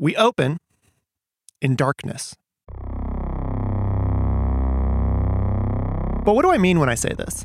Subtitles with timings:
[0.00, 0.56] We open
[1.60, 2.34] in darkness.
[6.24, 7.44] But what do I mean when I say this?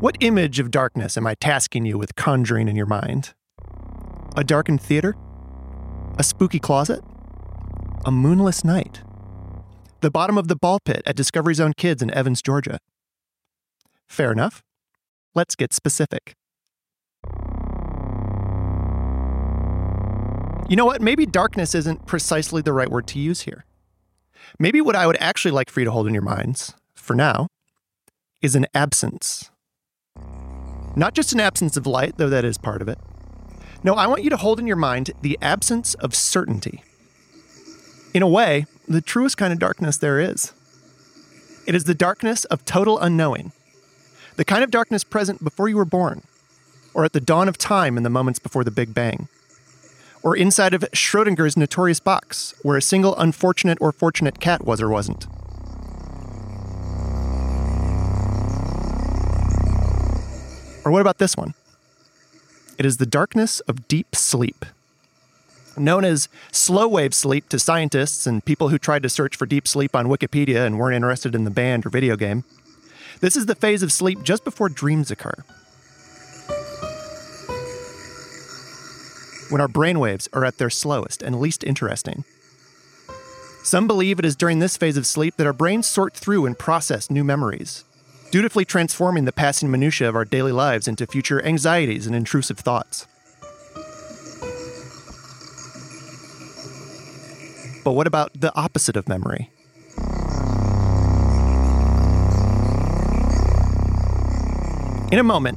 [0.00, 3.34] What image of darkness am I tasking you with conjuring in your mind?
[4.36, 5.16] A darkened theater?
[6.16, 7.04] A spooky closet?
[8.06, 9.02] A moonless night?
[10.00, 12.78] The bottom of the ball pit at Discovery Zone Kids in Evans, Georgia?
[14.06, 14.62] Fair enough.
[15.34, 16.36] Let's get specific.
[20.68, 21.00] You know what?
[21.00, 23.64] Maybe darkness isn't precisely the right word to use here.
[24.58, 27.46] Maybe what I would actually like for you to hold in your minds, for now,
[28.42, 29.50] is an absence.
[30.96, 32.98] Not just an absence of light, though that is part of it.
[33.84, 36.82] No, I want you to hold in your mind the absence of certainty.
[38.12, 40.52] In a way, the truest kind of darkness there is.
[41.66, 43.52] It is the darkness of total unknowing,
[44.36, 46.22] the kind of darkness present before you were born,
[46.92, 49.28] or at the dawn of time in the moments before the Big Bang,
[50.26, 54.88] or inside of Schrodinger's notorious box, where a single unfortunate or fortunate cat was or
[54.88, 55.28] wasn't.
[60.84, 61.54] Or what about this one?
[62.76, 64.64] It is the darkness of deep sleep.
[65.76, 69.68] Known as slow wave sleep to scientists and people who tried to search for deep
[69.68, 72.42] sleep on Wikipedia and weren't interested in the band or video game,
[73.20, 75.44] this is the phase of sleep just before dreams occur.
[79.48, 82.24] When our brainwaves are at their slowest and least interesting.
[83.62, 86.58] Some believe it is during this phase of sleep that our brains sort through and
[86.58, 87.84] process new memories,
[88.30, 93.06] dutifully transforming the passing minutiae of our daily lives into future anxieties and intrusive thoughts.
[97.84, 99.50] But what about the opposite of memory?
[105.12, 105.56] In a moment,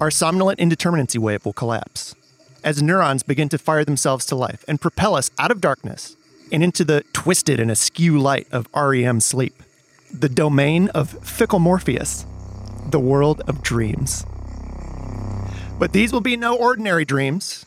[0.00, 2.16] our somnolent indeterminacy wave will collapse
[2.64, 6.16] as neurons begin to fire themselves to life and propel us out of darkness
[6.50, 9.62] and into the twisted and askew light of REM sleep
[10.12, 12.24] the domain of fickle Morpheus,
[12.90, 14.24] the world of dreams.
[15.78, 17.66] But these will be no ordinary dreams.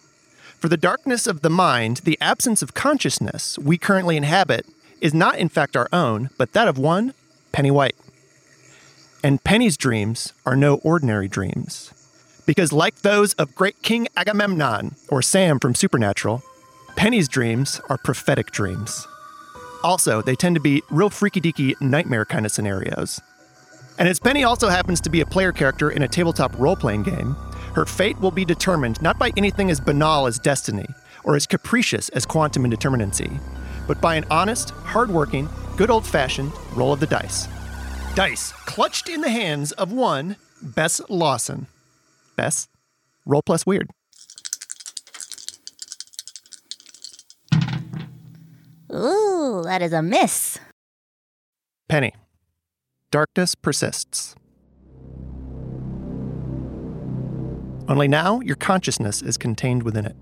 [0.59, 4.65] For the darkness of the mind, the absence of consciousness we currently inhabit,
[4.99, 7.13] is not in fact our own, but that of one,
[7.51, 7.95] Penny White.
[9.23, 11.91] And Penny's dreams are no ordinary dreams.
[12.51, 16.43] Because, like those of great King Agamemnon or Sam from Supernatural,
[16.97, 19.07] Penny's dreams are prophetic dreams.
[19.85, 23.21] Also, they tend to be real freaky deaky nightmare kind of scenarios.
[23.97, 27.03] And as Penny also happens to be a player character in a tabletop role playing
[27.03, 27.37] game,
[27.73, 30.87] her fate will be determined not by anything as banal as destiny
[31.23, 33.41] or as capricious as quantum indeterminacy,
[33.87, 35.47] but by an honest, hardworking,
[35.77, 37.47] good old fashioned roll of the dice.
[38.13, 41.67] Dice clutched in the hands of one Bess Lawson.
[42.35, 42.67] Bess,
[43.25, 43.89] roll plus weird.
[48.93, 50.59] Ooh, that is a miss.
[51.87, 52.13] Penny.
[53.09, 54.35] Darkness persists.
[57.87, 60.15] Only now, your consciousness is contained within it.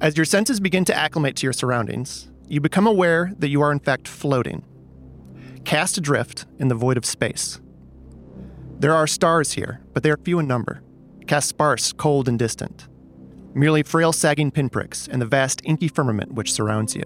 [0.00, 3.70] As your senses begin to acclimate to your surroundings, you become aware that you are
[3.70, 4.64] in fact floating,
[5.64, 7.60] cast adrift in the void of space.
[8.80, 10.82] There are stars here, but they are few in number,
[11.32, 12.88] cast sparse, cold, and distant,
[13.54, 17.04] merely frail, sagging pinpricks in the vast inky firmament which surrounds you.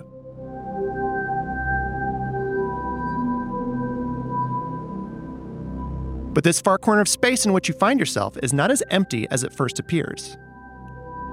[6.34, 9.28] But this far corner of space in which you find yourself is not as empty
[9.30, 10.36] as it first appears.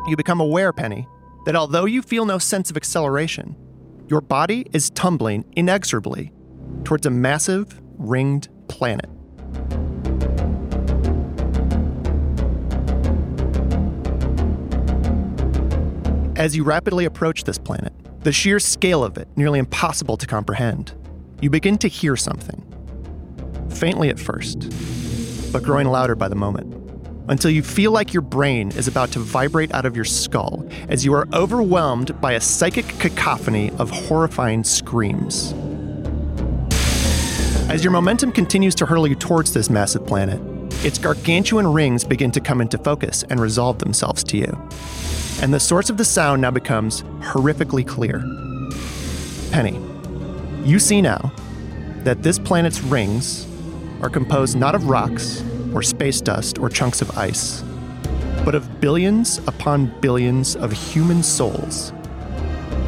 [0.06, 1.08] You become aware, Penny,
[1.48, 3.56] that although you feel no sense of acceleration,
[4.08, 6.32] your body is tumbling inexorably
[6.84, 9.10] towards a massive, ringed planet.
[16.44, 17.94] As you rapidly approach this planet,
[18.26, 20.94] the sheer scale of it nearly impossible to comprehend,
[21.40, 22.62] you begin to hear something.
[23.70, 24.70] Faintly at first,
[25.54, 26.76] but growing louder by the moment,
[27.30, 31.06] until you feel like your brain is about to vibrate out of your skull as
[31.06, 35.54] you are overwhelmed by a psychic cacophony of horrifying screams.
[37.70, 40.42] As your momentum continues to hurl you towards this massive planet,
[40.84, 44.70] its gargantuan rings begin to come into focus and resolve themselves to you.
[45.42, 48.24] And the source of the sound now becomes horrifically clear.
[49.52, 49.80] Penny,
[50.64, 51.32] you see now
[52.04, 53.48] that this planet's rings
[54.02, 55.44] are composed not of rocks
[55.74, 57.64] or space dust or chunks of ice,
[58.46, 61.94] but of billions upon billions of human souls,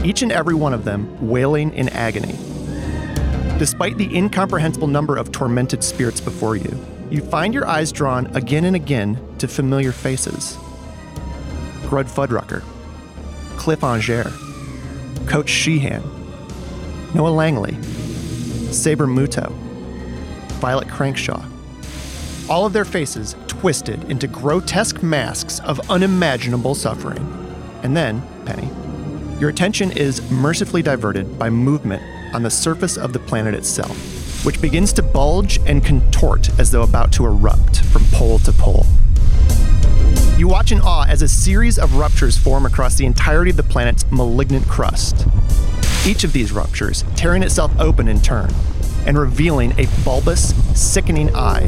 [0.04, 2.38] each and every one of them wailing in agony.
[3.58, 6.78] Despite the incomprehensible number of tormented spirits before you,
[7.10, 10.58] you find your eyes drawn again and again to familiar faces.
[11.86, 12.64] Grud Fuddrucker,
[13.58, 14.34] Cliff Angers,
[15.28, 16.04] Coach Sheehan,
[17.14, 17.82] Noah Langley,
[18.72, 19.52] Saber Muto,
[20.60, 21.46] Violet Crankshaw.
[22.50, 27.26] All of their faces twisted into grotesque masks of unimaginable suffering.
[27.84, 28.70] And then, Penny,
[29.40, 32.04] your attention is mercifully diverted by movement
[32.36, 33.96] on the surface of the planet itself,
[34.46, 38.86] which begins to bulge and contort as though about to erupt from pole to pole.
[40.38, 43.64] You watch in awe as a series of ruptures form across the entirety of the
[43.64, 45.26] planet's malignant crust.
[46.06, 48.54] Each of these ruptures tearing itself open in turn
[49.08, 51.64] and revealing a bulbous, sickening eye,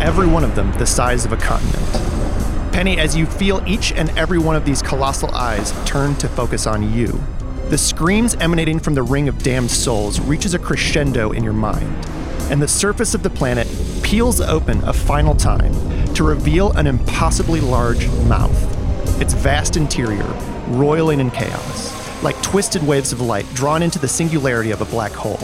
[0.00, 2.72] every one of them the size of a continent.
[2.72, 6.66] Penny, as you feel each and every one of these colossal eyes turn to focus
[6.66, 7.22] on you,
[7.68, 12.06] the screams emanating from the ring of damned souls reaches a crescendo in your mind,
[12.50, 13.68] and the surface of the planet
[14.02, 15.74] peels open a final time
[16.14, 20.26] to reveal an impossibly large mouth, its vast interior
[20.68, 25.12] roiling in chaos, like twisted waves of light drawn into the singularity of a black
[25.12, 25.40] hole.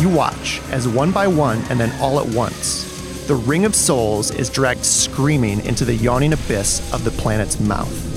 [0.00, 2.90] You watch as one by one and then all at once,
[3.26, 8.13] the Ring of Souls is dragged screaming into the yawning abyss of the planet's mouth.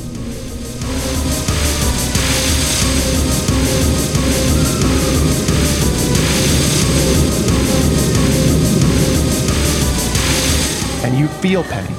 [11.04, 11.96] And you feel, pain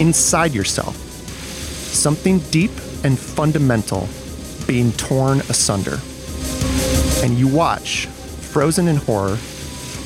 [0.00, 2.70] inside yourself, something deep
[3.04, 4.08] and fundamental
[4.66, 5.98] being torn asunder.
[7.22, 9.36] And you watch, frozen in horror,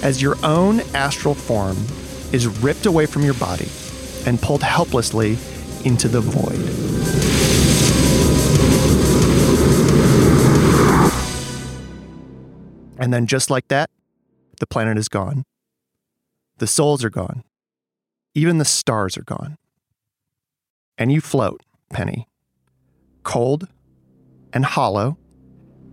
[0.02, 1.76] as your own astral form
[2.32, 3.68] is ripped away from your body
[4.26, 5.38] and pulled helplessly
[5.84, 6.58] into the void.
[12.98, 13.90] And then, just like that,
[14.60, 15.44] the planet is gone.
[16.58, 17.44] The souls are gone.
[18.34, 19.56] Even the stars are gone.
[20.98, 22.28] And you float, Penny,
[23.22, 23.68] cold
[24.52, 25.16] and hollow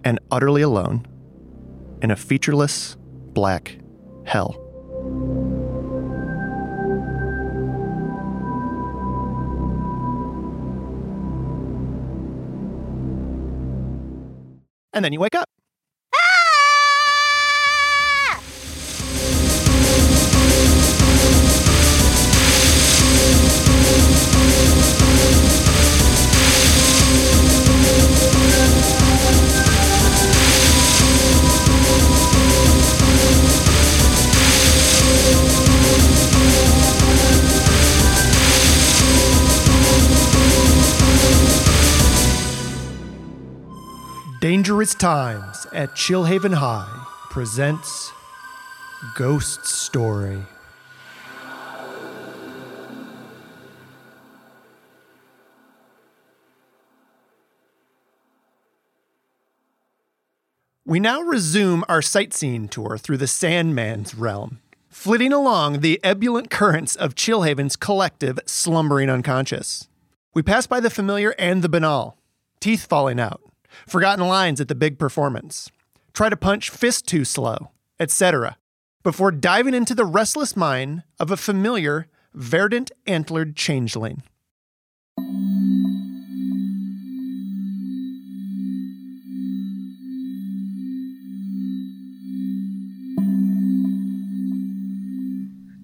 [0.03, 1.05] and utterly alone
[2.01, 2.97] in a featureless
[3.33, 3.77] black
[4.25, 4.57] hell.
[14.93, 15.47] And then you wake up.
[44.41, 48.11] Dangerous Times at Chillhaven High presents
[49.15, 50.41] Ghost Story.
[60.83, 64.59] We now resume our sightseeing tour through the Sandman's realm,
[64.89, 69.87] flitting along the ebullient currents of Chillhaven's collective slumbering unconscious.
[70.33, 72.17] We pass by the familiar and the banal,
[72.59, 73.39] teeth falling out,
[73.87, 75.69] forgotten lines at the big performance,
[76.13, 78.57] try to punch fist too slow, etc.,
[79.03, 84.23] before diving into the restless mind of a familiar, verdant antlered changeling.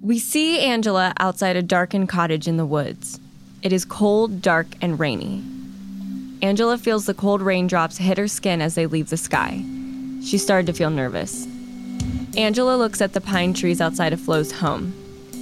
[0.02, 3.20] We see Angela outside a darkened cottage in the woods.
[3.62, 5.44] It is cold, dark, and rainy.
[6.41, 9.63] Angela feels the cold raindrops hit her skin as they leave the sky.
[10.24, 11.48] She started to feel nervous.
[12.38, 14.94] Angela looks at the pine trees outside of Flo's home.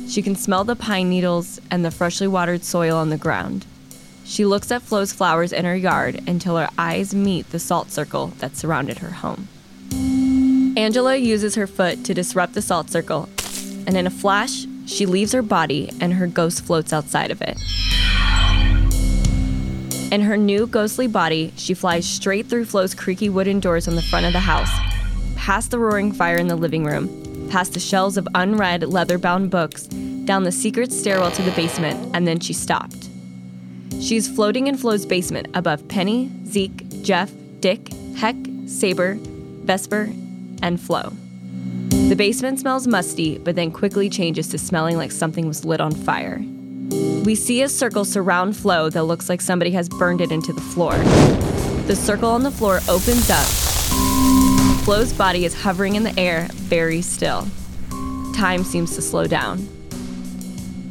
[0.07, 3.65] She can smell the pine needles and the freshly watered soil on the ground.
[4.23, 8.27] She looks at Flo's flowers in her yard until her eyes meet the salt circle
[8.39, 9.49] that surrounded her home.
[10.77, 13.27] Angela uses her foot to disrupt the salt circle,
[13.85, 17.59] and in a flash, she leaves her body and her ghost floats outside of it.
[20.15, 24.01] In her new ghostly body, she flies straight through Flo's creaky wooden doors on the
[24.01, 24.69] front of the house,
[25.35, 29.51] past the roaring fire in the living room, past the shelves of unread leather bound
[29.51, 29.87] books,
[30.23, 33.09] down the secret stairwell to the basement, and then she stopped.
[33.99, 37.29] She's floating in Flo's basement above Penny, Zeke, Jeff,
[37.59, 39.17] Dick, Heck, Saber,
[39.65, 40.13] Vesper,
[40.61, 41.11] and Flo.
[42.07, 45.91] The basement smells musty, but then quickly changes to smelling like something was lit on
[45.91, 46.41] fire.
[47.25, 50.61] We see a circle surround Flo that looks like somebody has burned it into the
[50.61, 50.95] floor.
[51.87, 53.47] The circle on the floor opens up.
[54.85, 57.47] Flo's body is hovering in the air, very still.
[58.35, 59.67] Time seems to slow down.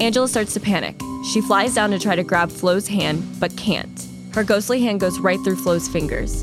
[0.01, 1.01] Angela starts to panic.
[1.33, 4.09] She flies down to try to grab Flo's hand, but can't.
[4.35, 6.43] Her ghostly hand goes right through Flo's fingers.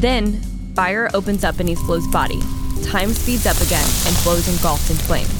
[0.00, 0.40] Then,
[0.76, 2.40] fire opens up beneath Flo's body.
[2.84, 5.39] Time speeds up again, and Flo's engulfed in flames.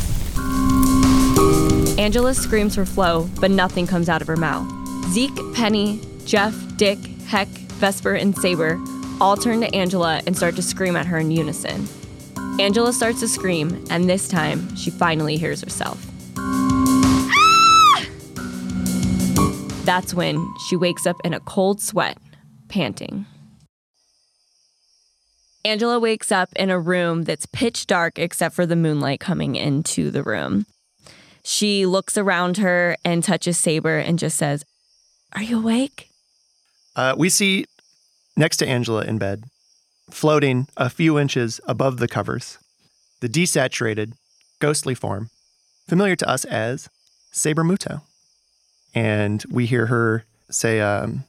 [2.00, 4.66] Angela screams for Flo, but nothing comes out of her mouth.
[5.10, 8.80] Zeke, Penny, Jeff, Dick, Heck, Vesper, and Saber
[9.20, 11.86] all turn to Angela and start to scream at her in unison.
[12.58, 16.02] Angela starts to scream, and this time she finally hears herself.
[16.38, 18.06] Ah!
[19.84, 22.16] That's when she wakes up in a cold sweat,
[22.68, 23.26] panting.
[25.66, 30.10] Angela wakes up in a room that's pitch dark except for the moonlight coming into
[30.10, 30.64] the room.
[31.42, 34.64] She looks around her and touches Saber and just says,
[35.34, 36.08] Are you awake?
[36.96, 37.66] Uh, we see
[38.36, 39.44] next to Angela in bed,
[40.10, 42.58] floating a few inches above the covers,
[43.20, 44.12] the desaturated,
[44.58, 45.30] ghostly form,
[45.88, 46.88] familiar to us as
[47.32, 48.02] Saber Muto.
[48.94, 51.24] And we hear her say, um,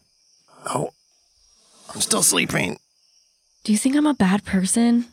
[0.65, 0.91] Oh,
[1.93, 2.77] I'm still sleeping.
[3.63, 5.05] Do you think I'm a bad person?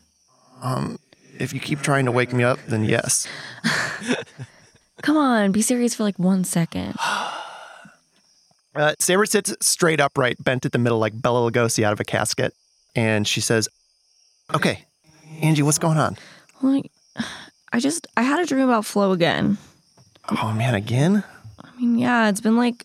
[0.62, 0.98] Um,
[1.38, 3.28] if you keep trying to wake me up, then yes.
[5.02, 6.94] Come on, be serious for like one second.
[8.74, 12.04] Uh, Saber sits straight upright, bent at the middle like Bela Lugosi out of a
[12.04, 12.54] casket.
[12.94, 13.68] And she says,
[14.54, 14.84] Okay,
[15.40, 16.16] Angie, what's going on?
[16.62, 16.92] Like,
[17.72, 19.58] I just, I had a dream about Flo again.
[20.28, 21.24] Oh, man, again?
[21.60, 22.84] I mean, yeah, it's been like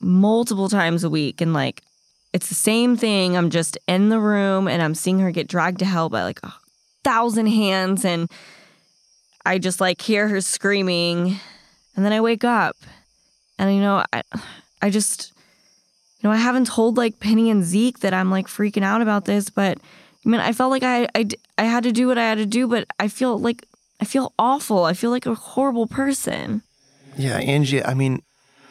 [0.00, 1.82] multiple times a week, and like,
[2.32, 3.36] it's the same thing.
[3.36, 6.40] I'm just in the room and I'm seeing her get dragged to hell by like
[6.42, 6.52] a
[7.04, 8.28] thousand hands, and
[9.46, 11.38] I just like hear her screaming,
[11.94, 12.76] and then I wake up,
[13.58, 14.22] and you know, I,
[14.82, 15.32] I just,
[16.20, 19.24] you know, I haven't told like Penny and Zeke that I'm like freaking out about
[19.24, 19.78] this, but
[20.24, 22.46] I mean, I felt like I, I, I had to do what I had to
[22.46, 23.64] do, but I feel like
[24.00, 24.84] I feel awful.
[24.84, 26.62] I feel like a horrible person.
[27.16, 28.22] Yeah, Angie, I mean,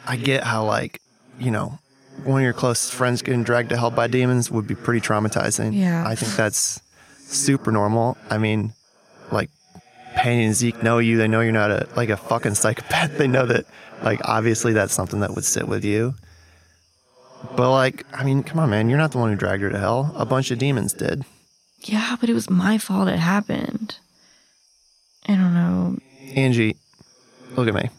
[0.05, 1.01] I get how, like,
[1.39, 1.79] you know,
[2.23, 5.75] one of your closest friends getting dragged to hell by demons would be pretty traumatizing.
[5.75, 6.07] Yeah.
[6.07, 6.79] I think that's
[7.17, 8.17] super normal.
[8.29, 8.73] I mean,
[9.31, 9.49] like,
[10.15, 11.17] Penny and Zeke know you.
[11.17, 13.11] They know you're not a like a fucking psychopath.
[13.17, 13.65] They know that,
[14.03, 16.15] like, obviously that's something that would sit with you.
[17.55, 18.89] But like, I mean, come on, man.
[18.89, 20.11] You're not the one who dragged her to hell.
[20.15, 21.23] A bunch of demons did.
[21.81, 23.97] Yeah, but it was my fault it happened.
[25.27, 25.97] I don't know.
[26.35, 26.77] Angie,
[27.55, 27.89] look at me.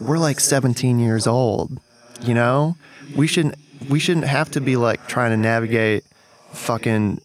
[0.00, 1.80] We're like 17 years old.
[2.22, 2.76] You know,
[3.16, 3.54] we shouldn't
[3.88, 6.04] we shouldn't have to be like trying to navigate
[6.52, 7.20] fucking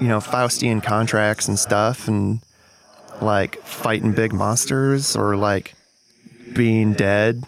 [0.00, 2.40] you know Faustian contracts and stuff and
[3.24, 5.74] like fighting big monsters or like
[6.54, 7.44] being dead.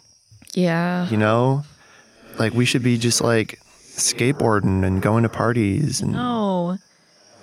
[0.54, 1.08] Yeah.
[1.08, 1.64] You know,
[2.38, 6.78] like we should be just like skateboarding and going to parties and No.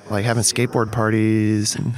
[0.10, 1.94] like having skateboard parties and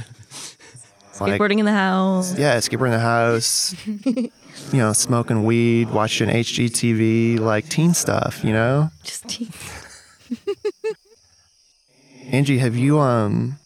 [1.20, 2.38] like Skateboarding in the house.
[2.38, 4.30] yeah, skateboarding in the house, you
[4.78, 8.90] know, smoking weed, watching HGTV, like teen stuff, you know?
[9.02, 9.48] Just tea.
[12.30, 13.56] Angie, have you, um,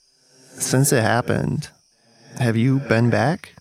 [0.52, 1.70] since it happened,
[2.40, 3.54] have you been back?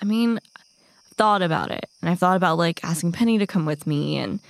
[0.00, 1.86] I mean, I've thought about it.
[2.00, 4.16] And I've thought about like asking Penny to come with me.
[4.16, 4.40] And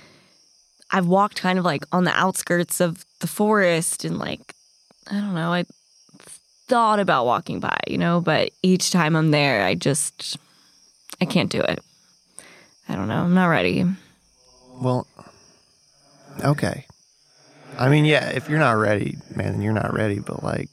[0.91, 4.53] I've walked kind of like on the outskirts of the forest and like,
[5.09, 5.65] I don't know, I
[6.67, 10.37] thought about walking by, you know, but each time I'm there, I just,
[11.19, 11.79] I can't do it.
[12.87, 13.23] I don't know.
[13.23, 13.85] I'm not ready.
[14.81, 15.07] Well,
[16.43, 16.85] okay.
[17.79, 20.69] I mean, yeah, if you're not ready, man, then you're not ready, but like,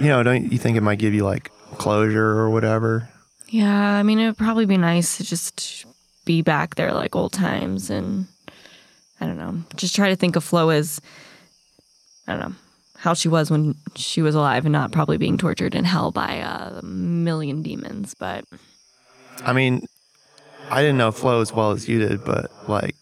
[0.00, 3.08] you know, don't you think it might give you like closure or whatever?
[3.48, 5.84] Yeah, I mean, it would probably be nice to just
[6.24, 8.26] be back there like old times and
[9.20, 11.00] I don't know, just try to think of Flo as,
[12.26, 12.56] I don't know,
[12.96, 16.34] how she was when she was alive and not probably being tortured in hell by
[16.34, 18.14] a million demons.
[18.14, 18.44] But
[19.44, 19.86] I mean,
[20.70, 22.94] I didn't know Flo as well as you did, but like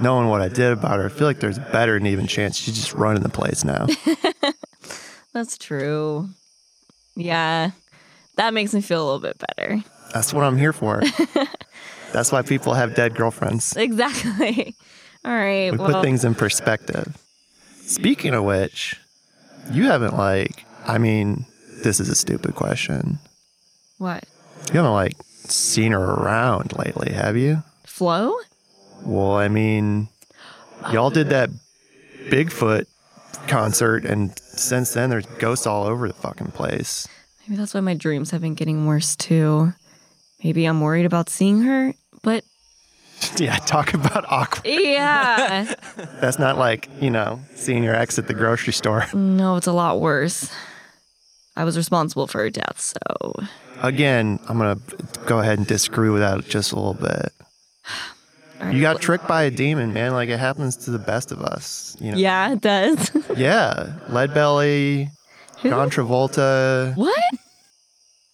[0.00, 2.74] knowing what I did about her, I feel like there's better than even chance she's
[2.74, 3.86] just running the place now.
[5.34, 6.30] that's true.
[7.16, 7.72] Yeah,
[8.36, 9.82] that makes me feel a little bit better.
[10.12, 11.02] That's what I'm here for.
[12.12, 13.76] That's why people have dead girlfriends.
[13.76, 14.76] Exactly.
[15.24, 15.72] All right.
[15.72, 17.16] We well, put things in perspective.
[17.80, 19.00] Speaking of which,
[19.72, 21.46] you haven't like, I mean,
[21.82, 23.18] this is a stupid question.
[23.98, 24.24] what?
[24.68, 27.64] You haven't like seen her around lately, have you?
[27.84, 28.36] Flo?
[29.02, 30.08] Well, I mean,
[30.92, 31.50] y'all did that
[32.28, 32.86] Bigfoot
[33.48, 37.08] concert, and since then there's ghosts all over the fucking place.
[37.46, 39.74] Maybe that's why my dreams have been getting worse too.
[40.42, 42.44] Maybe I'm worried about seeing her, but
[43.36, 44.66] yeah, talk about awkward.
[44.66, 45.74] yeah.
[46.20, 49.06] That's not like, you know, seeing your ex at the grocery store.
[49.14, 50.52] no, it's a lot worse.
[51.56, 53.34] I was responsible for her death, so
[53.82, 57.32] Again, I'm going to go ahead and disagree with that just a little bit.
[58.72, 60.12] You got tricked by a demon, man.
[60.12, 61.96] Like it happens to the best of us.
[62.00, 62.18] You know.
[62.18, 63.10] Yeah, it does.
[63.36, 63.94] Yeah.
[64.08, 65.10] Lead belly,
[65.62, 66.96] John Travolta.
[66.96, 67.22] what?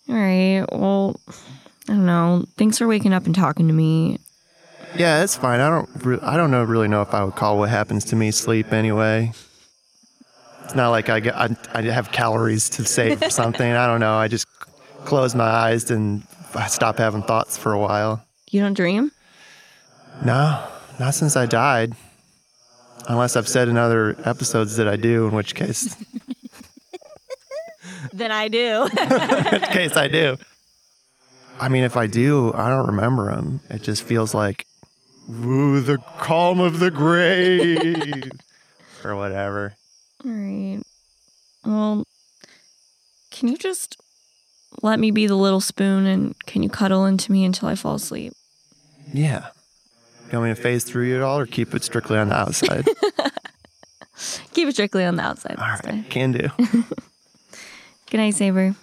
[0.09, 0.65] All right.
[0.73, 1.19] Well,
[1.89, 2.45] I don't know.
[2.59, 4.19] Thanks for waking up and talking to me.
[4.97, 5.61] Yeah, it's fine.
[5.61, 5.89] I don't.
[6.05, 6.65] Re- I don't know.
[6.65, 9.33] Really know if I would call what happens to me sleep anyway.
[10.65, 11.35] It's not like I get.
[11.37, 13.71] I, I have calories to save or something.
[13.73, 14.15] I don't know.
[14.15, 14.47] I just
[15.05, 16.23] close my eyes and
[16.55, 18.23] I stop having thoughts for a while.
[18.51, 19.13] You don't dream?
[20.25, 20.67] No,
[20.99, 21.95] not since I died.
[23.09, 25.97] Unless I've said in other episodes that I do, in which case,
[28.13, 28.89] Then I do.
[29.01, 30.37] in which case I do.
[31.59, 33.61] I mean, if I do, I don't remember them.
[33.69, 34.67] It just feels like,
[35.31, 38.31] ooh, the calm of the grave,
[39.05, 39.75] or whatever.
[40.25, 40.81] All right.
[41.65, 42.05] Well,
[43.31, 44.01] can you just
[44.83, 47.97] let me be the little spoon and can you cuddle into me until I fall
[47.97, 48.33] asleep?
[49.13, 49.49] Yeah.
[50.31, 52.37] You want me to phase through you at all, or keep it strictly on the
[52.37, 52.87] outside?
[54.53, 55.57] Keep it strictly on the outside.
[55.59, 55.83] All right.
[55.83, 56.05] time.
[56.05, 56.49] can do.
[58.11, 58.75] Good night, Saber.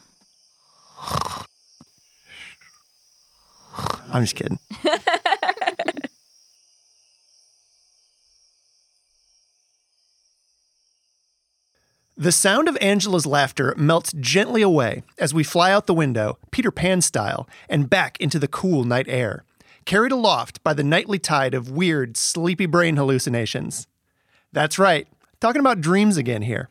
[4.12, 4.58] I'm just kidding.
[12.20, 16.72] The sound of Angela's laughter melts gently away as we fly out the window, Peter
[16.72, 19.44] Pan style, and back into the cool night air,
[19.88, 23.88] carried aloft by the nightly tide of weird, sleepy brain hallucinations.
[24.52, 25.08] That's right,
[25.40, 26.70] talking about dreams again here.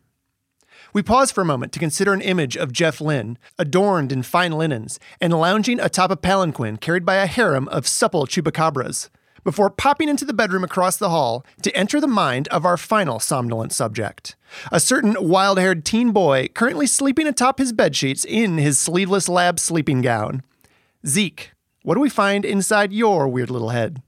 [0.93, 4.53] We pause for a moment to consider an image of Jeff Lynne, adorned in fine
[4.53, 9.09] linens and lounging atop a palanquin carried by a harem of supple chupacabras,
[9.43, 13.19] before popping into the bedroom across the hall to enter the mind of our final
[13.19, 14.37] somnolent subject.
[14.71, 19.59] A certain wild haired teen boy currently sleeping atop his bedsheets in his sleeveless lab
[19.59, 20.43] sleeping gown.
[21.07, 21.53] Zeke,
[21.87, 24.03] what do we find inside your weird little head?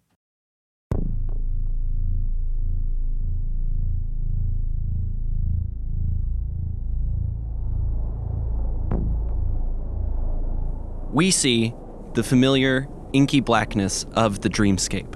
[11.11, 11.73] we see
[12.15, 15.15] the familiar inky blackness of the dreamscape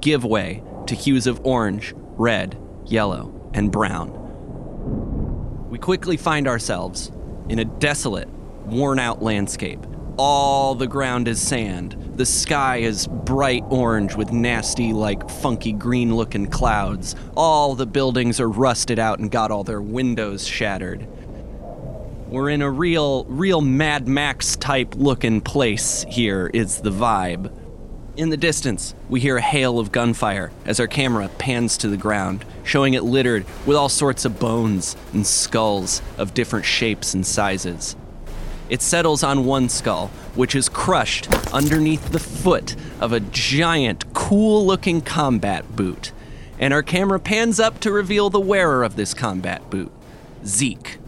[0.00, 4.10] give way to hues of orange, red, yellow, and brown.
[5.68, 7.10] We quickly find ourselves
[7.48, 8.28] in a desolate,
[8.66, 9.84] worn out landscape.
[10.16, 12.12] All the ground is sand.
[12.14, 17.16] The sky is bright orange with nasty, like funky green looking clouds.
[17.36, 21.08] All the buildings are rusted out and got all their windows shattered.
[22.28, 27.52] We're in a real, real Mad Max type looking place here, is the vibe.
[28.16, 31.96] In the distance, we hear a hail of gunfire as our camera pans to the
[31.96, 37.26] ground, showing it littered with all sorts of bones and skulls of different shapes and
[37.26, 37.96] sizes.
[38.68, 44.66] It settles on one skull, which is crushed underneath the foot of a giant, cool
[44.66, 46.12] looking combat boot.
[46.58, 49.92] And our camera pans up to reveal the wearer of this combat boot
[50.46, 50.98] Zeke.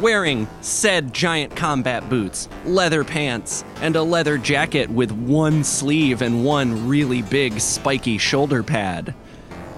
[0.00, 6.44] wearing said giant combat boots, leather pants, and a leather jacket with one sleeve and
[6.44, 9.14] one really big spiky shoulder pad.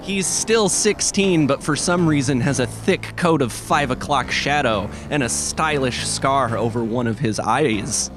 [0.02, 4.90] He's still 16, but for some reason has a thick coat of 5 o'clock shadow
[5.10, 8.10] and a stylish scar over one of his eyes.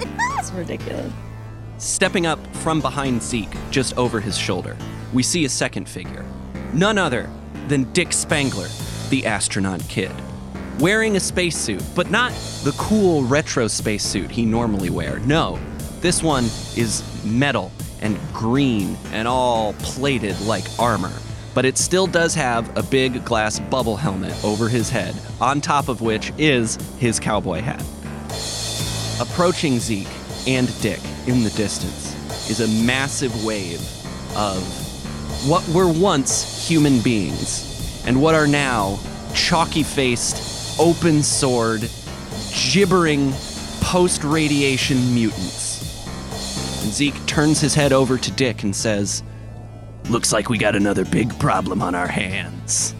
[0.00, 1.12] That's ridiculous.
[1.78, 4.76] Stepping up from behind Zeke, just over his shoulder,
[5.12, 6.24] we see a second figure.
[6.72, 7.30] None other
[7.68, 8.68] than Dick Spangler,
[9.10, 10.10] the astronaut kid.
[10.80, 12.32] Wearing a spacesuit, but not
[12.64, 15.20] the cool retro spacesuit he normally wear.
[15.20, 15.60] No,
[16.00, 17.70] this one is metal
[18.04, 21.12] and green and all plated like armor.
[21.54, 25.88] But it still does have a big glass bubble helmet over his head, on top
[25.88, 27.82] of which is his cowboy hat.
[29.20, 30.06] Approaching Zeke
[30.46, 32.14] and Dick in the distance
[32.50, 33.80] is a massive wave
[34.36, 34.62] of
[35.48, 38.98] what were once human beings and what are now
[39.34, 41.88] chalky faced, open sword,
[42.72, 43.32] gibbering
[43.80, 45.63] post radiation mutants.
[46.84, 49.22] And Zeke turns his head over to Dick and says,
[50.10, 52.94] Looks like we got another big problem on our hands.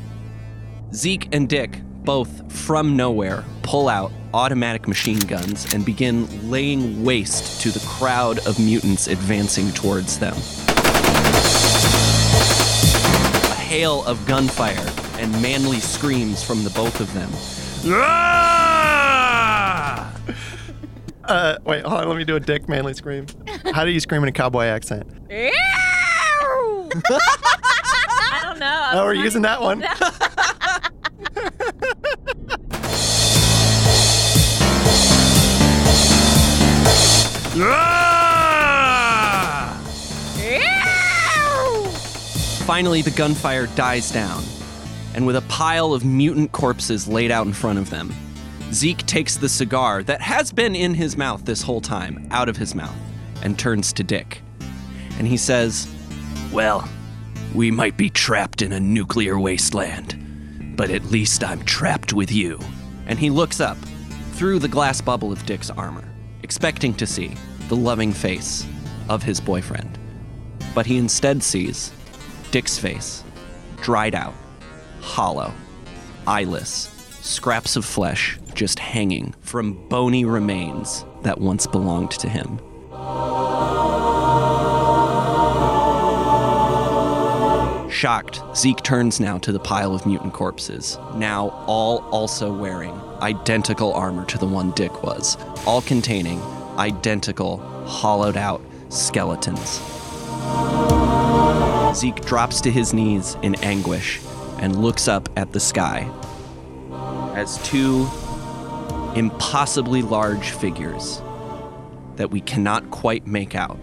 [0.94, 7.60] Zeke and Dick, both from nowhere, pull out automatic machine guns and begin laying waste
[7.60, 10.34] to the crowd of mutants advancing towards them.
[13.52, 17.28] A hail of gunfire and manly screams from the both of them.
[17.94, 18.53] Ah!
[21.28, 22.08] Uh, wait, hold on.
[22.08, 23.26] Let me do a Dick Manly scream.
[23.72, 25.06] How do you scream in a cowboy accent?
[27.06, 28.90] I don't know.
[28.92, 29.84] Oh, we're using that one.
[42.64, 44.42] Finally, the gunfire dies down,
[45.14, 48.12] and with a pile of mutant corpses laid out in front of them,
[48.74, 52.56] Zeke takes the cigar that has been in his mouth this whole time out of
[52.56, 52.96] his mouth
[53.40, 54.42] and turns to Dick.
[55.16, 55.88] And he says,
[56.52, 56.88] Well,
[57.54, 62.58] we might be trapped in a nuclear wasteland, but at least I'm trapped with you.
[63.06, 63.78] And he looks up
[64.32, 67.36] through the glass bubble of Dick's armor, expecting to see
[67.68, 68.66] the loving face
[69.08, 70.00] of his boyfriend.
[70.74, 71.92] But he instead sees
[72.50, 73.22] Dick's face,
[73.82, 74.34] dried out,
[75.00, 75.54] hollow,
[76.26, 76.93] eyeless,
[77.24, 82.58] scraps of flesh just hanging from bony remains that once belonged to him.
[87.90, 93.94] Shocked, Zeke turns now to the pile of mutant corpses, now all also wearing identical
[93.94, 96.42] armor to the one Dick was, all containing
[96.76, 97.56] identical,
[97.86, 98.60] hollowed out
[98.90, 99.80] skeletons.
[101.98, 104.20] Zeke drops to his knees in anguish
[104.58, 106.10] and looks up at the sky
[107.34, 108.08] as two
[109.16, 111.20] impossibly large figures
[112.16, 113.78] that we cannot quite make out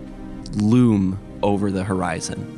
[0.53, 2.57] loom over the horizon.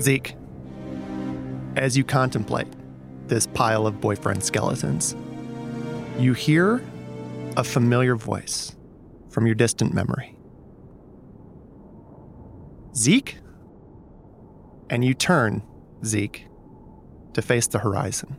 [0.00, 0.36] Zeke,
[1.76, 2.68] as you contemplate
[3.26, 5.16] this pile of boyfriend skeletons,
[6.18, 6.82] you hear
[7.56, 8.76] a familiar voice
[9.30, 10.36] from your distant memory.
[12.94, 13.38] Zeke?
[14.90, 15.62] And you turn,
[16.04, 16.46] Zeke,
[17.34, 18.36] to face the horizon.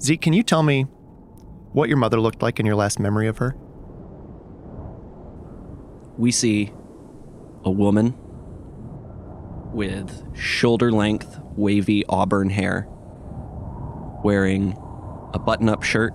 [0.00, 0.82] Zeke, can you tell me
[1.72, 3.56] what your mother looked like in your last memory of her?
[6.18, 6.72] We see
[7.64, 8.14] a woman
[9.72, 12.86] with shoulder length, wavy auburn hair,
[14.22, 14.76] wearing
[15.32, 16.12] a button up shirt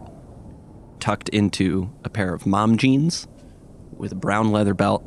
[0.99, 3.27] tucked into a pair of mom jeans
[3.91, 5.03] with a brown leather belt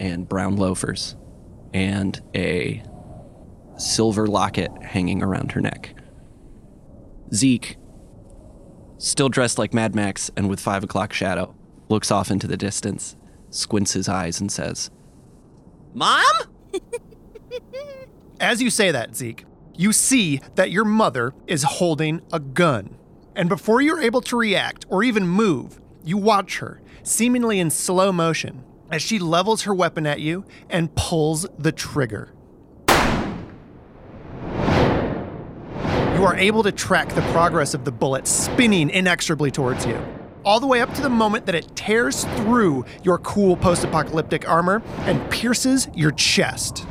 [0.00, 1.16] and brown loafers
[1.72, 2.82] and a
[3.78, 5.94] silver locket hanging around her neck.
[7.32, 7.76] Zeke,
[8.98, 11.54] still dressed like Mad Max and with five o'clock shadow,
[11.88, 13.16] looks off into the distance,
[13.50, 14.90] squints his eyes, and says,
[15.94, 16.24] Mom?
[18.40, 19.44] As you say that, Zeke,
[19.76, 22.96] you see that your mother is holding a gun.
[23.34, 28.12] And before you're able to react or even move, you watch her, seemingly in slow
[28.12, 32.32] motion, as she levels her weapon at you and pulls the trigger.
[36.18, 40.04] You are able to track the progress of the bullet spinning inexorably towards you,
[40.44, 44.48] all the way up to the moment that it tears through your cool post apocalyptic
[44.48, 46.84] armor and pierces your chest.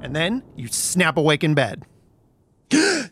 [0.00, 1.84] And then you snap awake in bed.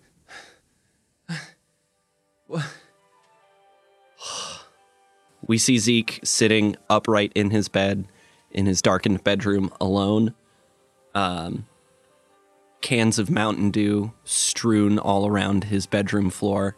[5.45, 8.07] We see Zeke sitting upright in his bed
[8.53, 10.35] in his darkened bedroom alone.
[11.15, 11.67] Um,
[12.81, 16.77] cans of Mountain Dew strewn all around his bedroom floor.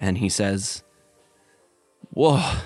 [0.00, 0.82] And he says,
[2.10, 2.58] Whoa.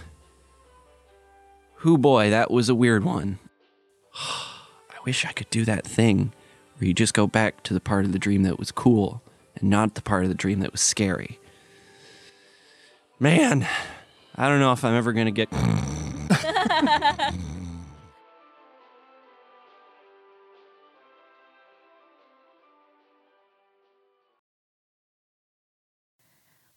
[1.76, 3.38] Who boy, that was a weird one.
[4.14, 6.32] I wish I could do that thing
[6.78, 9.22] where you just go back to the part of the dream that was cool
[9.54, 11.38] and not the part of the dream that was scary.
[13.18, 13.66] Man,
[14.34, 15.48] I don't know if I'm ever going to get.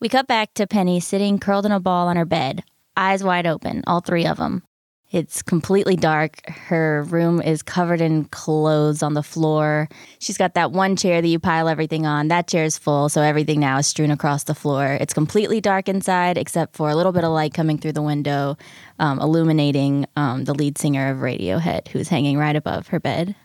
[0.02, 2.64] We cut back to Penny sitting curled in a ball on her bed,
[2.96, 4.64] eyes wide open, all three of them.
[5.12, 6.48] It's completely dark.
[6.48, 9.90] Her room is covered in clothes on the floor.
[10.20, 12.30] She's got that one chair that you pile everything on.
[12.30, 14.98] That chair is full, so everything now is strewn across the floor.
[15.02, 18.56] It's completely dark inside, except for a little bit of light coming through the window,
[19.00, 23.36] um, illuminating um, the lead singer of Radiohead, who's hanging right above her bed.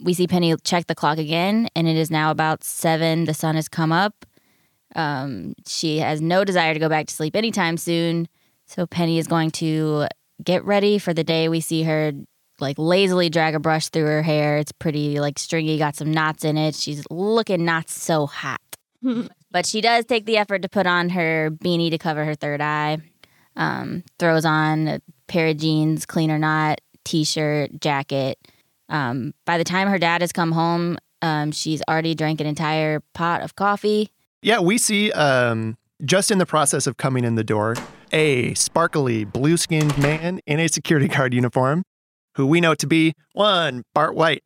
[0.00, 3.24] We see Penny check the clock again, and it is now about seven.
[3.24, 4.26] The sun has come up.
[4.94, 8.28] Um, she has no desire to go back to sleep anytime soon.
[8.66, 10.06] So Penny is going to
[10.42, 12.12] get ready for the day we see her
[12.60, 14.58] like lazily drag a brush through her hair.
[14.58, 16.74] It's pretty like stringy, got some knots in it.
[16.74, 18.60] She's looking not so hot.
[19.50, 22.60] but she does take the effort to put on her beanie to cover her third
[22.60, 22.98] eye.
[23.56, 28.38] Um, throws on a pair of jeans, clean or not, t-shirt, jacket.
[28.88, 33.00] Um, by the time her dad has come home, um, she's already drank an entire
[33.12, 34.10] pot of coffee.
[34.44, 37.76] Yeah, we see um, just in the process of coming in the door
[38.12, 41.82] a sparkly blue skinned man in a security guard uniform
[42.36, 44.42] who we know to be one, Bart White.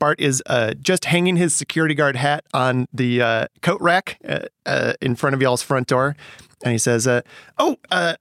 [0.00, 4.46] Bart is uh, just hanging his security guard hat on the uh, coat rack uh,
[4.64, 6.16] uh, in front of y'all's front door.
[6.64, 7.20] And he says, uh,
[7.58, 8.14] Oh, uh,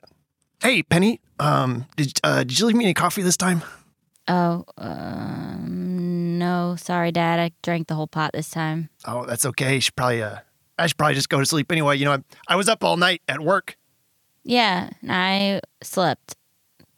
[0.61, 1.21] Hey, Penny.
[1.39, 3.63] Um, did uh, did you leave me any coffee this time?
[4.27, 6.75] Oh, um, no.
[6.77, 7.39] Sorry, Dad.
[7.39, 8.89] I drank the whole pot this time.
[9.05, 9.75] Oh, that's okay.
[9.75, 10.39] You should probably uh,
[10.77, 11.97] I should probably just go to sleep anyway.
[11.97, 13.77] You know, I, I was up all night at work.
[14.43, 16.35] Yeah, I slept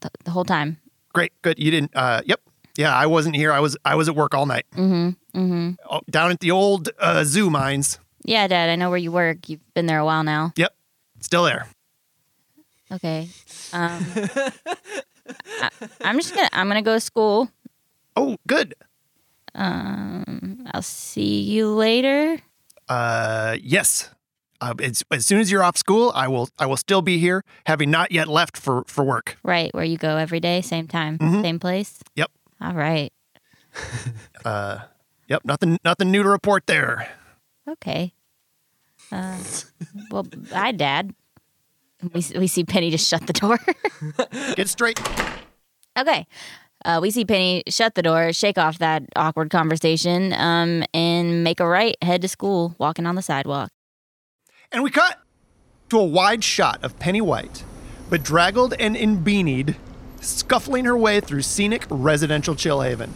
[0.02, 0.78] th- the whole time.
[1.14, 1.60] Great, good.
[1.60, 1.92] You didn't.
[1.96, 2.42] Uh, yep.
[2.78, 3.52] Yeah, I wasn't here.
[3.54, 4.66] I was I was at work all night.
[4.76, 5.40] Mm-hmm.
[5.40, 5.72] Mm-hmm.
[5.90, 8.00] Oh, down at the old uh, zoo mines.
[8.26, 8.70] Yeah, Dad.
[8.70, 9.48] I know where you work.
[9.48, 10.52] You've been there a while now.
[10.58, 10.76] Yep,
[11.22, 11.68] still there.
[12.92, 13.30] Okay.
[13.72, 14.06] Um,
[15.62, 15.70] I,
[16.04, 16.50] I'm just gonna.
[16.52, 17.50] I'm gonna go to school.
[18.16, 18.76] Oh, good.
[19.54, 22.40] Um, I'll see you later.
[22.90, 24.10] Uh, yes.
[24.62, 27.44] Uh, as, as soon as you're off school, I will I will still be here,
[27.66, 29.38] having not yet left for for work.
[29.44, 31.42] Right where you go every day, same time, Mhm.
[31.42, 32.00] same place.
[32.16, 32.32] Yep.
[32.62, 33.12] All right.
[34.46, 34.78] Uh,
[35.28, 35.42] yep.
[35.44, 37.10] Nothing nothing new to report there.
[37.68, 38.14] Okay.
[39.12, 39.38] Uh,
[40.12, 41.14] well, bye, Dad.
[42.14, 43.60] We we see Penny just shut the door.
[44.56, 45.00] Get straight.
[45.98, 46.28] okay.
[46.86, 51.60] Uh, we see Penny shut the door, shake off that awkward conversation, um, and make
[51.60, 53.72] a right, head to school, walking on the sidewalk.
[54.72, 55.20] And we cut
[55.90, 57.64] to a wide shot of Penny White,
[58.12, 59.76] bedraggled and embeanied,
[60.22, 63.10] scuffling her way through scenic residential Chillhaven.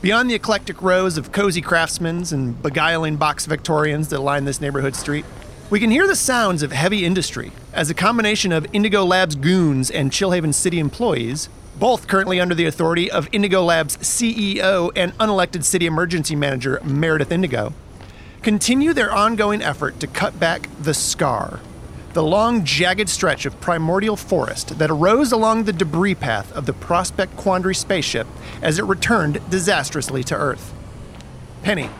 [0.00, 4.94] Beyond the eclectic rows of cozy craftsmen's and beguiling box Victorians that line this neighborhood
[4.94, 5.24] street,
[5.70, 9.90] we can hear the sounds of heavy industry as a combination of Indigo Labs goons
[9.90, 15.64] and Chillhaven city employees, both currently under the authority of Indigo Labs CEO and unelected
[15.64, 17.72] city emergency manager Meredith Indigo,
[18.42, 21.60] continue their ongoing effort to cut back the scar,
[22.12, 26.72] the long, jagged stretch of primordial forest that arose along the debris path of the
[26.72, 28.26] Prospect Quandary spaceship
[28.62, 30.72] as it returned disastrously to Earth.
[31.62, 31.90] Penny,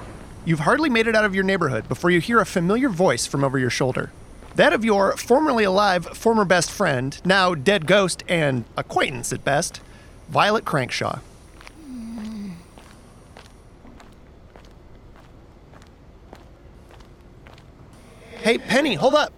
[0.45, 3.43] you've hardly made it out of your neighborhood before you hear a familiar voice from
[3.43, 4.11] over your shoulder.
[4.57, 9.81] That of your formerly alive former best friend, now dead ghost and acquaintance at best,
[10.29, 11.21] Violet Crankshaw.
[18.45, 19.33] Hey, Penny, hold up.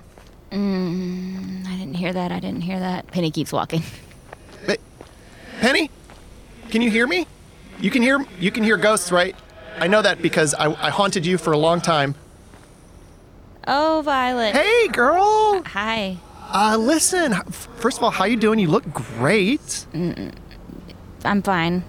[0.50, 2.33] Mm, I didn't hear that.
[2.33, 3.07] I didn't hear that.
[3.07, 3.83] Penny keeps walking.
[4.66, 4.79] Hey,
[5.61, 5.90] Penny,
[6.70, 7.26] can you hear me?
[7.81, 9.37] You can hear you can hear ghosts, right?
[9.79, 12.16] I know that because I, I haunted you for a long time.
[13.66, 14.55] Oh, Violet.
[14.55, 15.62] Hey, girl.
[15.66, 16.18] Hi.
[16.52, 17.35] Uh, listen.
[17.79, 18.59] First of all, how you doing?
[18.59, 19.87] You look great.
[21.24, 21.83] I'm fine.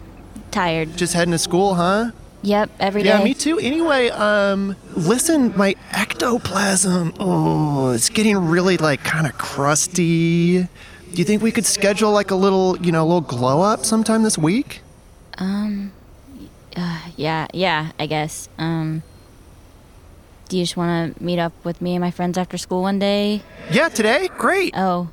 [0.49, 0.97] Tired.
[0.97, 2.11] Just heading to school, huh?
[2.41, 3.09] Yep, every day.
[3.09, 3.59] Yeah, me too.
[3.59, 7.13] Anyway, um, listen, my ectoplasm.
[7.19, 10.59] Oh, it's getting really like kind of crusty.
[10.63, 10.67] Do
[11.13, 14.23] you think we could schedule like a little, you know, a little glow up sometime
[14.23, 14.81] this week?
[15.37, 15.91] Um,
[16.75, 18.49] uh, yeah, yeah, I guess.
[18.57, 19.03] Um,
[20.47, 22.99] do you just want to meet up with me and my friends after school one
[22.99, 23.41] day?
[23.71, 24.29] Yeah, today.
[24.37, 24.73] Great.
[24.75, 25.09] Oh.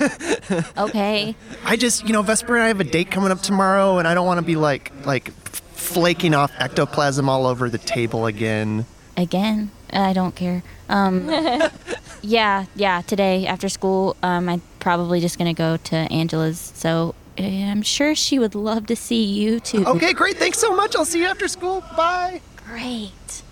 [0.78, 1.34] okay.
[1.64, 4.14] I just, you know, Vesper and I have a date coming up tomorrow, and I
[4.14, 5.32] don't want to be like, like,
[5.88, 8.86] flaking off ectoplasm all over the table again.
[9.16, 9.70] Again?
[9.92, 10.62] I don't care.
[10.88, 11.30] Um,
[12.22, 16.58] yeah, yeah, today after school, um, I'm probably just going to go to Angela's.
[16.74, 19.86] So uh, I'm sure she would love to see you too.
[19.86, 20.36] Okay, great.
[20.36, 20.96] Thanks so much.
[20.96, 21.82] I'll see you after school.
[21.96, 22.40] Bye.
[22.66, 23.42] Great.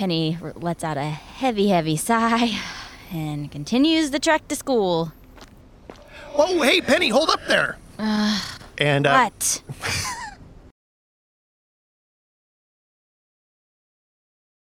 [0.00, 2.58] Penny lets out a heavy, heavy sigh
[3.12, 5.12] and continues the trek to school.
[6.34, 7.76] Oh, hey, Penny, hold up there.
[7.98, 9.62] and uh, What?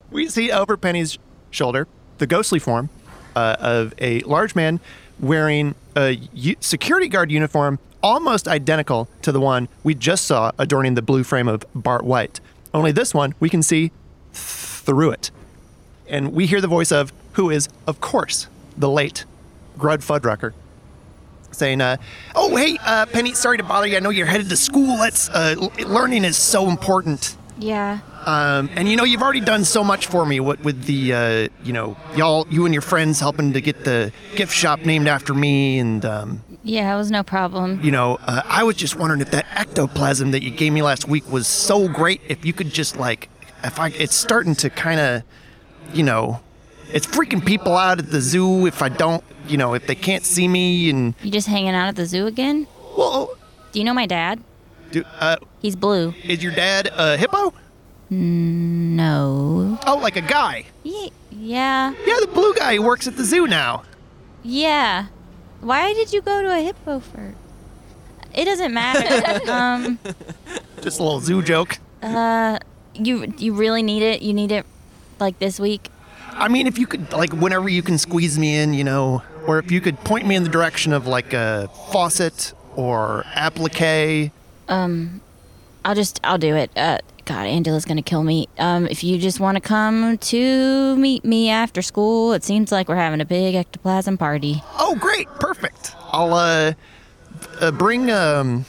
[0.11, 1.17] we see over Penny's
[1.53, 1.87] shoulder
[2.19, 2.91] the ghostly form
[3.37, 4.81] uh, of a large man
[5.21, 10.95] wearing a u- security guard uniform almost identical to the one we just saw adorning
[10.95, 12.41] the blue frame of Bart White.
[12.75, 13.93] Only this one we can see
[14.81, 15.31] through it.
[16.09, 19.25] And we hear the voice of who is, of course, the late
[19.79, 20.53] Grud Fuddrucker.
[21.53, 21.97] Saying, uh,
[22.35, 23.97] "Oh, hey, uh, Penny, sorry to bother you.
[23.97, 24.99] I know you're headed to school.
[24.99, 27.37] Let's uh, l- learning is so important.
[27.59, 27.99] Yeah.
[28.25, 31.49] Um, and you know, you've already done so much for me with, with the, uh,
[31.65, 35.35] you know, y'all, you and your friends helping to get the gift shop named after
[35.35, 35.79] me.
[35.79, 37.81] And, um, Yeah, it was no problem.
[37.83, 41.09] you know, uh, I was just wondering if that ectoplasm that you gave me last
[41.09, 42.21] week was so great.
[42.29, 43.29] If you could just, like,
[43.65, 45.23] if I, it's starting to kind of,
[45.93, 46.41] you know,
[46.93, 50.25] it's freaking people out at the zoo if I don't, you know, if they can't
[50.25, 50.91] see me.
[50.91, 52.67] And, You just hanging out at the zoo again?
[52.97, 53.37] well,
[53.73, 54.41] Do you know my dad?
[54.91, 56.15] do, uh, He's blue.
[56.25, 57.55] is your dad a hippo?
[58.11, 59.79] No.
[59.87, 60.65] Oh, like a guy.
[60.83, 61.95] Ye- Yeah.
[62.07, 63.85] Yeah, the blue guy who works at the zoo now.
[64.43, 65.07] Yeah.
[65.61, 67.35] Why did you go to a hippo for?
[68.35, 69.51] It doesn't matter.
[69.53, 69.99] um,
[70.83, 71.79] Just a little zoo joke.
[73.07, 74.23] You you really need it?
[74.23, 74.67] You need it
[75.19, 75.89] like this week?
[76.33, 79.59] I mean, if you could, like, whenever you can squeeze me in, you know, or
[79.59, 84.33] if you could point me in the direction of like a faucet or applique.
[84.69, 85.21] Um,
[85.85, 86.71] I'll just I'll do it.
[86.77, 88.49] Uh, God, Angela's gonna kill me.
[88.59, 92.89] Um, if you just want to come to meet me after school, it seems like
[92.89, 94.63] we're having a big ectoplasm party.
[94.79, 95.95] Oh, great, perfect.
[96.13, 96.75] I'll uh,
[97.61, 98.65] uh bring um.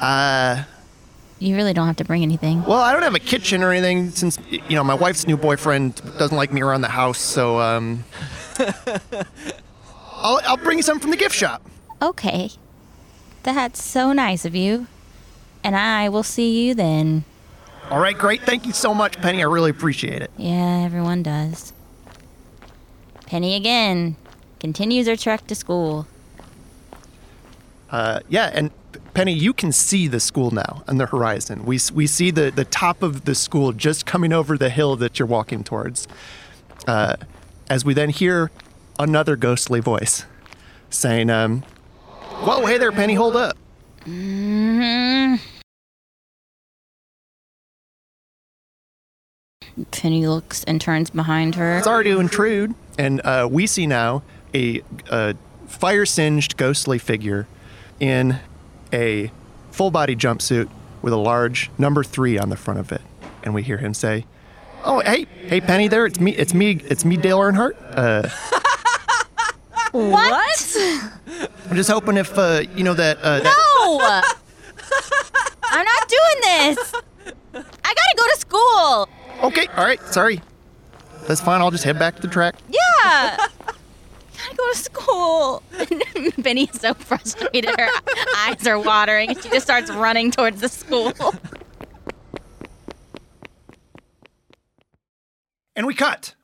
[0.00, 0.64] Uh,
[1.44, 2.64] You really don't have to bring anything.
[2.64, 5.96] well, I don't have a kitchen or anything since you know my wife's new boyfriend
[6.18, 8.04] doesn't like me around the house, so um.
[10.16, 11.62] I'll I'll bring you some from the gift shop.
[12.00, 12.50] Okay,
[13.42, 14.86] that's so nice of you.
[15.62, 17.24] And I will see you then.
[17.90, 18.42] All right, great.
[18.42, 19.42] Thank you so much, Penny.
[19.42, 20.30] I really appreciate it.
[20.38, 21.72] Yeah, everyone does.
[23.26, 24.16] Penny again
[24.60, 26.06] continues her trek to school.
[27.90, 28.70] Uh, yeah, and
[29.14, 31.64] Penny, you can see the school now on the horizon.
[31.64, 35.20] We, we see the, the top of the school just coming over the hill that
[35.20, 36.08] you're walking towards.
[36.88, 37.14] Uh,
[37.70, 38.50] as we then hear
[38.98, 40.26] another ghostly voice
[40.90, 41.62] saying, um,
[42.40, 43.56] Whoa, hey there, Penny, hold up.
[49.92, 51.80] Penny looks and turns behind her.
[51.84, 52.74] Sorry to intrude.
[52.98, 55.36] And uh, we see now a, a
[55.68, 57.46] fire singed ghostly figure
[58.00, 58.40] in
[58.94, 59.30] a
[59.70, 60.68] full body jumpsuit
[61.02, 63.02] with a large number three on the front of it.
[63.42, 64.24] And we hear him say,
[64.86, 66.06] Oh, hey, hey, Penny, there.
[66.06, 66.32] It's me.
[66.32, 66.80] It's me.
[66.84, 67.74] It's me, Dale Earnhardt.
[67.94, 68.28] Uh,
[69.92, 70.76] What?
[71.70, 73.18] I'm just hoping if uh, you know that.
[73.22, 74.22] Uh, that No!
[75.62, 76.94] I'm not doing this!
[77.54, 79.08] I gotta go to school!
[79.44, 80.00] okay, all right.
[80.06, 80.40] Sorry.
[81.28, 81.60] That's fine.
[81.60, 82.56] I'll just head back to the track.
[82.68, 83.46] Yeah!
[84.44, 85.62] Gotta go to school!
[86.42, 87.78] Penny is so frustrated.
[87.78, 87.88] Her
[88.36, 91.12] eyes are watering and she just starts running towards the school.
[95.76, 96.36] And we cut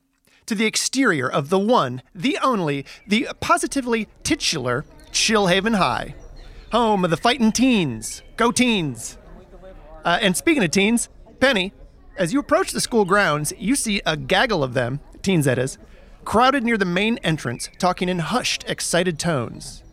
[0.45, 6.15] to the exterior of the one, the only, the positively titular Chillhaven High,
[6.73, 8.23] home of the fighting teens.
[8.35, 9.17] Go teens!
[10.03, 11.07] Uh, and speaking of teens,
[11.39, 11.71] Penny,
[12.17, 15.77] as you approach the school grounds, you see a gaggle of them, teens that is,
[16.25, 19.83] crowded near the main entrance, talking in hushed, excited tones.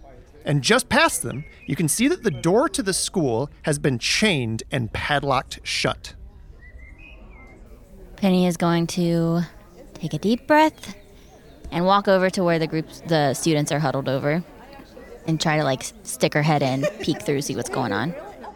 [0.45, 3.99] And just past them, you can see that the door to the school has been
[3.99, 6.15] chained and padlocked shut.
[8.17, 9.43] Penny is going to
[9.95, 10.97] take a deep breath
[11.71, 14.43] and walk over to where the group the students are huddled over,
[15.27, 18.15] and try to like stick her head in, peek through, see what's going on.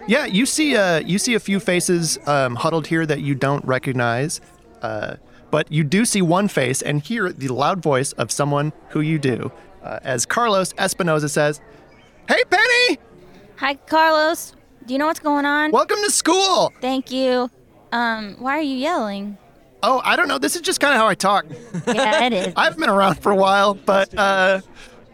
[0.09, 3.65] Yeah, you see, uh, you see a few faces um, huddled here that you don't
[3.65, 4.41] recognize,
[4.81, 5.17] uh,
[5.53, 9.19] but you do see one face and hear the loud voice of someone who you
[9.21, 9.53] do,
[9.85, 11.61] uh, as Carlos Espinoza says,
[12.27, 12.99] "Hey, Penny,
[13.59, 14.57] Hi, Carlos.
[14.87, 15.71] Do you know what's going on?
[15.71, 17.49] welcome to school." Thank you.
[17.93, 19.37] Um, why are you yelling?
[19.83, 20.39] Oh, I don't know.
[20.39, 21.45] This is just kind of how I talk.
[21.87, 22.53] Yeah, it is.
[22.57, 24.61] I've been around for a while, but uh,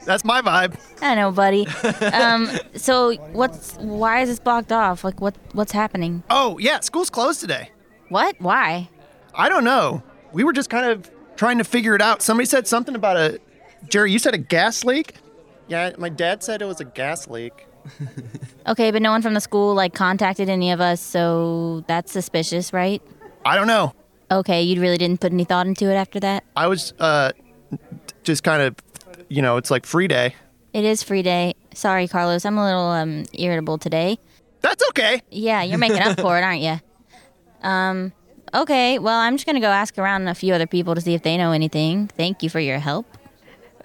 [0.05, 0.79] that's my vibe.
[1.03, 1.67] I know, buddy.
[2.13, 5.03] Um, so what's why is this blocked off?
[5.03, 6.23] Like what what's happening?
[6.31, 7.71] Oh, yeah, school's closed today.
[8.09, 8.37] What?
[8.39, 8.89] Why?
[9.35, 10.03] I don't know.
[10.33, 12.23] We were just kind of trying to figure it out.
[12.23, 13.41] Somebody said something about a
[13.89, 14.13] Jerry.
[14.13, 15.15] You said a gas leak.
[15.69, 17.67] Yeah, my dad said it was a gas leak.
[18.67, 22.71] Okay, but no one from the school like contacted any of us, so that's suspicious,
[22.71, 23.01] right?
[23.47, 23.95] I don't know.
[24.31, 26.45] Okay, you really didn't put any thought into it after that?
[26.55, 27.33] I was uh,
[28.25, 28.77] just kind of,
[29.31, 30.35] you know, it's like free day.
[30.75, 31.55] It is free day.
[31.73, 32.45] Sorry, Carlos.
[32.45, 34.19] I'm a little um irritable today.
[34.61, 35.23] That's okay.
[35.31, 36.79] Yeah, you're making up for it, aren't you?
[37.61, 38.13] Um,
[38.55, 38.99] okay.
[38.99, 41.37] Well, I'm just gonna go ask around a few other people to see if they
[41.37, 42.09] know anything.
[42.09, 43.07] Thank you for your help.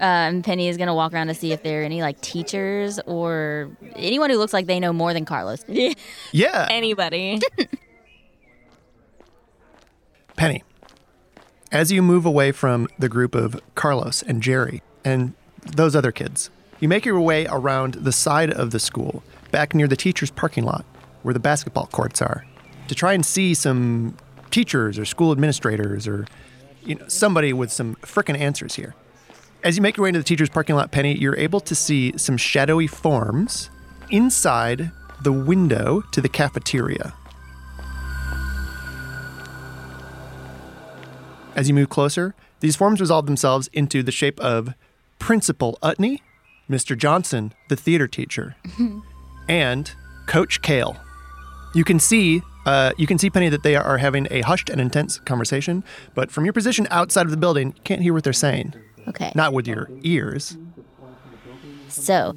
[0.00, 3.70] Um, Penny is gonna walk around to see if there are any like teachers or
[3.94, 5.64] anyone who looks like they know more than Carlos.
[6.32, 6.66] Yeah.
[6.70, 7.40] Anybody.
[10.36, 10.64] Penny,
[11.70, 16.50] as you move away from the group of Carlos and Jerry and those other kids,
[16.80, 20.64] you make your way around the side of the school, back near the teacher's parking
[20.64, 20.84] lot
[21.22, 22.44] where the basketball courts are,
[22.88, 24.16] to try and see some
[24.54, 26.26] teachers or school administrators or
[26.84, 28.94] you know, somebody with some frickin' answers here.
[29.64, 32.16] As you make your way into the teacher's parking lot, Penny, you're able to see
[32.16, 33.68] some shadowy forms
[34.10, 34.92] inside
[35.22, 37.14] the window to the cafeteria.
[41.56, 44.74] As you move closer, these forms resolve themselves into the shape of
[45.18, 46.20] Principal Utney,
[46.70, 46.96] Mr.
[46.96, 48.54] Johnson, the theater teacher,
[49.48, 49.92] and
[50.26, 50.96] Coach Kale.
[51.74, 54.80] You can see, uh, you can see Penny that they are having a hushed and
[54.80, 55.84] intense conversation,
[56.14, 58.74] but from your position outside of the building, you can't hear what they're saying.
[59.08, 59.32] Okay.
[59.34, 60.56] Not with your ears.
[61.88, 62.34] So,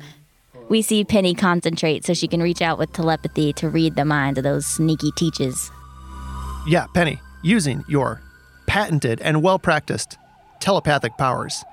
[0.69, 4.37] We see Penny concentrate so she can reach out with telepathy to read the minds
[4.37, 5.71] of those sneaky teachers.
[6.67, 8.21] Yeah, Penny, using your
[8.67, 10.17] patented and well practiced
[10.59, 11.63] telepathic powers,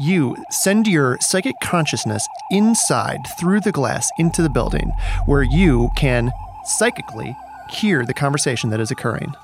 [0.00, 4.90] you send your psychic consciousness inside through the glass into the building
[5.26, 6.32] where you can
[6.64, 7.36] psychically
[7.70, 9.34] hear the conversation that is occurring.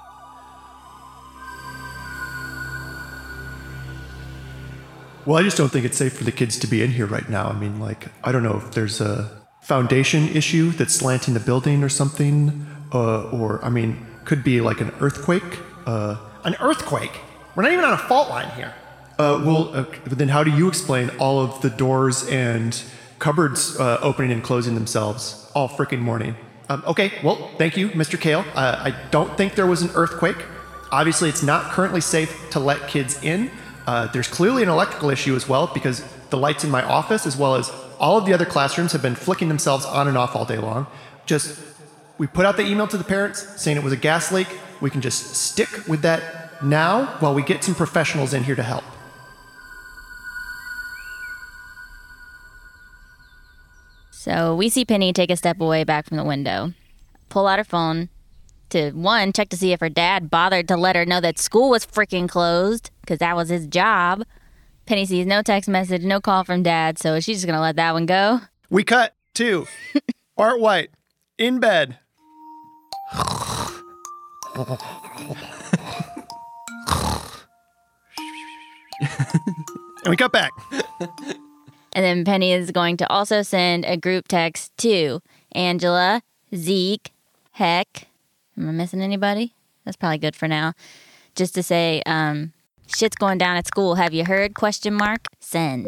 [5.27, 7.29] Well, I just don't think it's safe for the kids to be in here right
[7.29, 7.49] now.
[7.49, 9.29] I mean, like, I don't know if there's a
[9.61, 12.65] foundation issue that's slanting the building or something,
[12.95, 15.59] uh, or, I mean, could be like an earthquake.
[15.85, 17.11] Uh, an earthquake?
[17.57, 18.73] We're not even on a fault line here.
[19.19, 22.81] Uh, well, uh, then how do you explain all of the doors and
[23.19, 26.37] cupboards uh, opening and closing themselves all freaking morning?
[26.69, 28.21] Um, okay, well, thank you, Mr.
[28.21, 28.45] Kale.
[28.55, 30.37] Uh, I don't think there was an earthquake.
[30.91, 33.51] Obviously, it's not currently safe to let kids in.
[33.87, 37.37] Uh, there's clearly an electrical issue as well because the lights in my office, as
[37.37, 40.45] well as all of the other classrooms, have been flicking themselves on and off all
[40.45, 40.87] day long.
[41.25, 41.61] Just,
[42.19, 44.49] we put out the email to the parents saying it was a gas leak.
[44.81, 48.63] We can just stick with that now while we get some professionals in here to
[48.63, 48.85] help.
[54.27, 56.73] So we see Penny take a step away back from the window,
[57.29, 58.09] pull out her phone
[58.71, 61.71] to one, check to see if her dad bothered to let her know that school
[61.71, 64.25] was freaking closed, because that was his job.
[64.85, 67.93] Penny sees no text message, no call from dad, so she's just gonna let that
[67.93, 68.41] one go.
[68.69, 69.69] We cut to
[70.37, 70.91] Art White
[71.39, 71.97] in bed.
[73.15, 73.71] and
[80.09, 80.51] we cut back.
[81.97, 85.23] And then Penny is going to also send a group text to
[85.53, 86.21] Angela,
[86.55, 87.11] Zeke,
[87.53, 88.09] Heck.
[88.59, 89.55] Am I missing anybody?
[89.83, 90.75] That's probably good for now.
[91.35, 92.53] Just to say, um,
[92.87, 93.95] shit's going down at school.
[93.95, 94.55] Have you heard?
[94.55, 95.25] Question mark.
[95.41, 95.87] Send.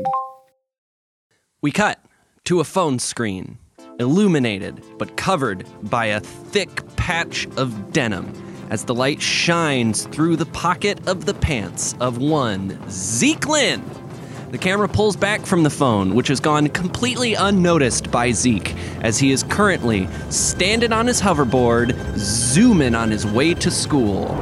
[1.60, 2.02] We cut
[2.44, 3.58] to a phone screen,
[4.00, 8.32] illuminated but covered by a thick patch of denim
[8.70, 14.07] as the light shines through the pocket of the pants of one Zeke Lynn.
[14.50, 19.18] The camera pulls back from the phone, which has gone completely unnoticed by Zeke, as
[19.18, 24.34] he is currently standing on his hoverboard, zooming on his way to school.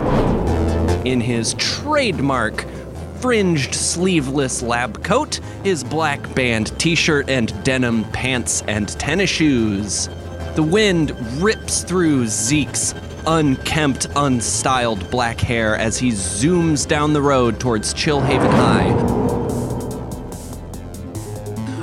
[1.05, 2.65] In his trademark
[3.19, 10.09] fringed sleeveless lab coat, his black band t shirt, and denim pants and tennis shoes.
[10.55, 12.95] The wind rips through Zeke's
[13.27, 19.26] unkempt, unstyled black hair as he zooms down the road towards Chillhaven High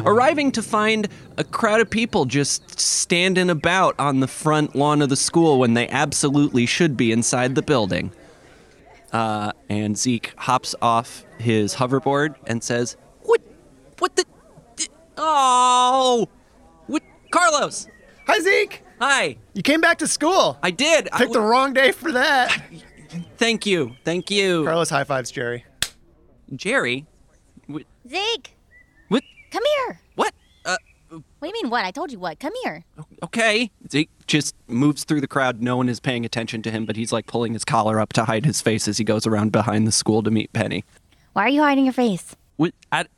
[0.06, 5.10] arriving to find a crowd of people just standing about on the front lawn of
[5.10, 8.12] the school when they absolutely should be inside the building.
[9.12, 13.42] Uh, and Zeke hops off his hoverboard and says, "What?
[14.00, 14.26] What the?
[15.18, 16.28] Oh,
[16.88, 17.04] what?
[17.32, 17.88] Carlos,
[18.28, 18.82] Hi, Zeke.
[19.00, 19.38] hi.
[19.54, 20.58] You came back to school.
[20.64, 21.10] I did.
[21.14, 22.60] I Picked the wrong day for that.
[23.38, 23.96] Thank you.
[24.04, 25.66] Thank you, Carlos high fives Jerry.
[26.56, 27.06] Jerry.
[27.68, 27.84] Zeke, What?
[29.54, 30.00] Come here.
[30.16, 30.34] What?
[30.66, 30.78] Uh,
[31.10, 31.86] What do you mean, what?
[31.86, 32.40] I told you what.
[32.40, 32.84] Come here.
[33.24, 33.70] okay.
[33.92, 35.62] Zeke just moves through the crowd.
[35.62, 38.26] No one is paying attention to him, but he's like pulling his collar up to
[38.26, 40.84] hide his face as he goes around behind the school to meet Penny.
[41.34, 42.36] Why are you hiding your face?
[42.58, 42.74] What?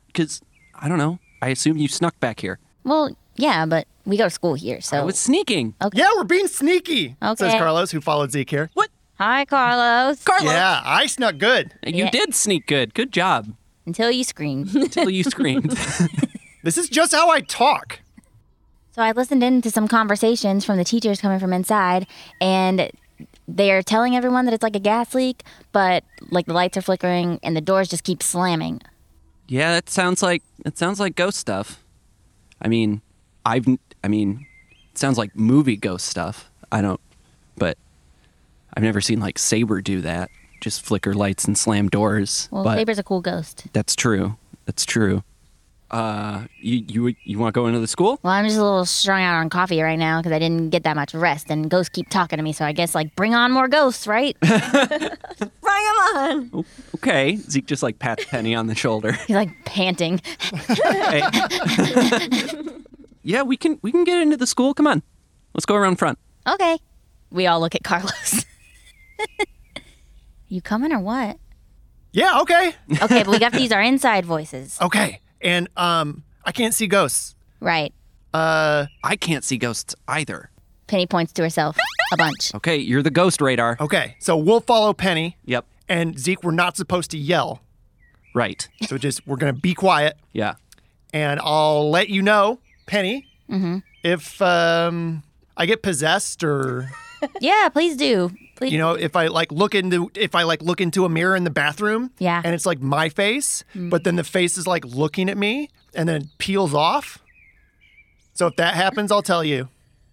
[0.06, 0.40] Because
[0.74, 1.18] I, don't know.
[1.42, 2.58] I assume you snuck back here.
[2.84, 4.96] Well, yeah, but we go to school here, so.
[4.96, 5.06] I so.
[5.06, 5.74] was sneaking.
[5.82, 5.98] Okay.
[5.98, 7.16] Yeah, we're being sneaky.
[7.22, 7.36] okay.
[7.50, 8.70] Says Carlos, who followed Zeke here.
[8.74, 8.90] What?
[9.18, 10.22] Hi, Carlos.
[10.24, 10.52] Carlos.
[10.52, 11.72] Yeah, I snuck good.
[11.86, 12.10] You Yeah.
[12.10, 12.92] did sneak good.
[12.94, 13.54] Good job.
[13.86, 14.74] Until you screamed.
[14.74, 15.70] Until you screamed.
[16.66, 18.00] This is just how I talk.
[18.90, 22.08] So I listened in to some conversations from the teachers coming from inside,
[22.40, 22.90] and
[23.46, 27.38] they're telling everyone that it's like a gas leak, but like the lights are flickering
[27.44, 28.82] and the doors just keep slamming.
[29.46, 31.84] yeah, that sounds like it sounds like ghost stuff.
[32.60, 33.00] I mean,
[33.44, 33.68] I've
[34.02, 34.44] I mean,
[34.90, 36.50] it sounds like movie ghost stuff.
[36.72, 37.00] I don't,
[37.56, 37.78] but
[38.74, 40.32] I've never seen like Saber do that.
[40.60, 42.48] Just flicker lights and slam doors.
[42.50, 43.68] Well, but Saber's a cool ghost.
[43.72, 44.36] that's true.
[44.64, 45.22] That's true.
[45.90, 48.18] Uh, you you you want to go into the school?
[48.22, 50.82] Well, I'm just a little strung out on coffee right now because I didn't get
[50.82, 52.52] that much rest, and ghosts keep talking to me.
[52.52, 54.36] So I guess like bring on more ghosts, right?
[55.66, 56.64] Bring them on.
[56.96, 57.36] Okay.
[57.36, 59.12] Zeke just like pats Penny on the shoulder.
[59.26, 60.20] He's like panting.
[63.26, 64.72] Yeah, we can we can get into the school.
[64.72, 65.02] Come on,
[65.52, 66.16] let's go around front.
[66.46, 66.78] Okay.
[67.32, 68.44] We all look at Carlos.
[70.48, 71.36] you coming or what?
[72.12, 72.76] Yeah, okay.
[73.02, 74.78] Okay, but we got to use our inside voices.
[74.80, 75.20] Okay.
[75.46, 77.34] And um I can't see ghosts.
[77.60, 77.92] Right.
[78.34, 80.50] Uh I can't see ghosts either.
[80.88, 81.76] Penny points to herself
[82.12, 82.54] a bunch.
[82.54, 83.76] Okay, you're the ghost radar.
[83.80, 84.16] okay.
[84.20, 85.64] So we'll follow Penny Yep.
[85.88, 87.60] and Zeke we're not supposed to yell.
[88.34, 88.68] Right.
[88.86, 90.54] So just we're going to be quiet Yeah.
[91.12, 93.26] and I'll let you know, Penny,
[94.04, 95.22] if um,
[95.56, 96.90] I get possessed or
[97.40, 98.30] Yeah, please do.
[98.56, 98.72] Please.
[98.72, 101.44] you know if I like look into if I like look into a mirror in
[101.44, 102.40] the bathroom Yeah.
[102.44, 103.90] and it's like my face, hmm.
[103.90, 107.18] but then the face is like looking at me and then it peels off.
[108.34, 109.68] So if that happens, I'll tell you.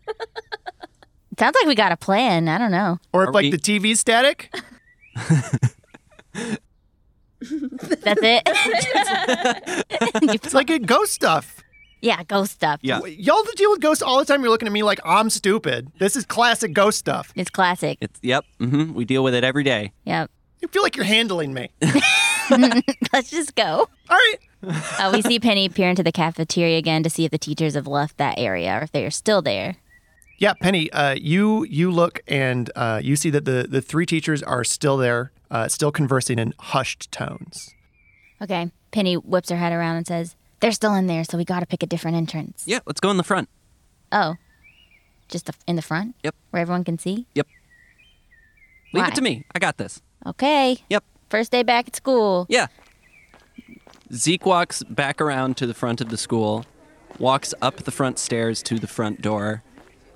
[1.40, 2.48] Sounds like we got a plan.
[2.50, 3.00] I don't know.
[3.14, 4.54] Or if Are like we- the TV's static,
[8.04, 8.44] That's it.
[10.44, 11.63] it's like a ghost stuff.
[12.04, 12.80] Yeah, ghost stuff.
[12.84, 13.00] Yeah.
[13.06, 14.42] Y'all deal with ghosts all the time.
[14.42, 15.90] You're looking at me like I'm stupid.
[16.00, 17.32] This is classic ghost stuff.
[17.36, 17.98] It's classic.
[18.02, 18.44] It's yep.
[18.60, 18.94] Mm-hmm.
[18.94, 19.94] We deal with it every day.
[20.04, 20.30] Yep.
[20.62, 21.70] You feel like you're handling me.
[23.14, 23.88] Let's just go.
[24.10, 24.38] All right.
[25.00, 27.88] Uh, we see Penny peer into the cafeteria again to see if the teachers have
[27.88, 29.78] left that area or if they are still there.
[30.40, 34.44] Yeah, Penny, uh, you you look and uh, you see that the the three teachers
[34.44, 37.74] are still there, uh, still conversing in hushed tones.
[38.42, 38.72] Okay.
[38.92, 41.66] Penny whips her head around and says, They're still in there, so we got to
[41.66, 42.64] pick a different entrance.
[42.66, 43.50] Yeah, let's go in the front.
[44.14, 44.36] Oh.
[45.28, 46.16] Just the, in the front?
[46.24, 46.36] Yep.
[46.52, 47.28] Where everyone can see?
[47.36, 47.48] Yep.
[48.94, 49.08] Leave Why?
[49.10, 49.44] it to me.
[49.54, 50.02] I got this.
[50.26, 50.78] Okay.
[50.90, 51.04] Yep.
[51.30, 52.46] First day back at school.
[52.48, 52.68] Yeah.
[54.14, 56.66] Zeke walks back around to the front of the school,
[57.20, 59.64] walks up the front stairs to the front door,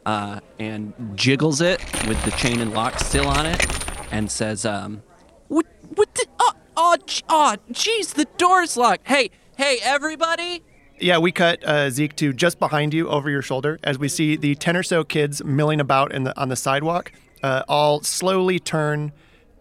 [0.06, 3.66] uh, and jiggles it with the chain and lock still on it,
[4.14, 5.04] and says, um,
[5.50, 5.66] "What?
[5.94, 6.16] What?
[6.16, 6.96] The, oh, oh,
[7.28, 9.06] oh, jeez, the door's locked.
[9.10, 10.64] Hey, hey, everybody!"
[11.00, 14.36] Yeah, we cut uh, Zeke to just behind you, over your shoulder, as we see
[14.36, 17.12] the ten or so kids milling about in the on the sidewalk,
[17.44, 19.12] uh, all slowly turn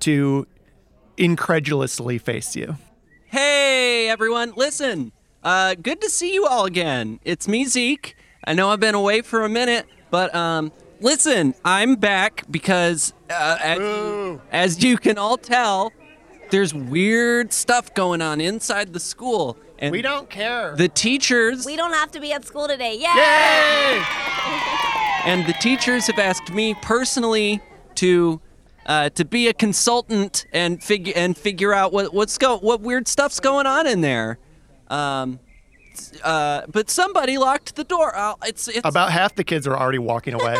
[0.00, 0.46] to
[1.16, 2.76] incredulously face you.
[3.26, 5.12] Hey, everyone, listen.
[5.42, 7.20] Uh, good to see you all again.
[7.24, 8.16] It's me, Zeke.
[8.44, 13.58] I know I've been away for a minute, but um, listen, I'm back because, uh,
[13.60, 15.92] as, as you can all tell,
[16.50, 20.74] there's weird stuff going on inside the school, and We don't care.
[20.76, 22.94] the teachers We don't have to be at school today.
[22.94, 23.00] Yay!
[23.00, 24.04] Yay!
[25.24, 27.60] and the teachers have asked me personally
[27.96, 28.40] to
[28.86, 33.08] uh, to be a consultant and figure and figure out what what's go what weird
[33.08, 34.38] stuff's going on in there.
[34.88, 35.40] Um,
[36.22, 38.16] uh, but somebody locked the door.
[38.16, 40.56] Uh, it's it's About half the kids are already walking away.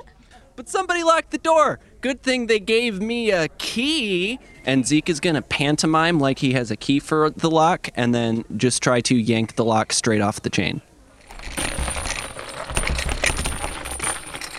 [0.56, 1.80] but somebody locked the door.
[2.06, 4.38] Good thing they gave me a key.
[4.64, 8.44] And Zeke is gonna pantomime like he has a key for the lock, and then
[8.56, 10.82] just try to yank the lock straight off the chain.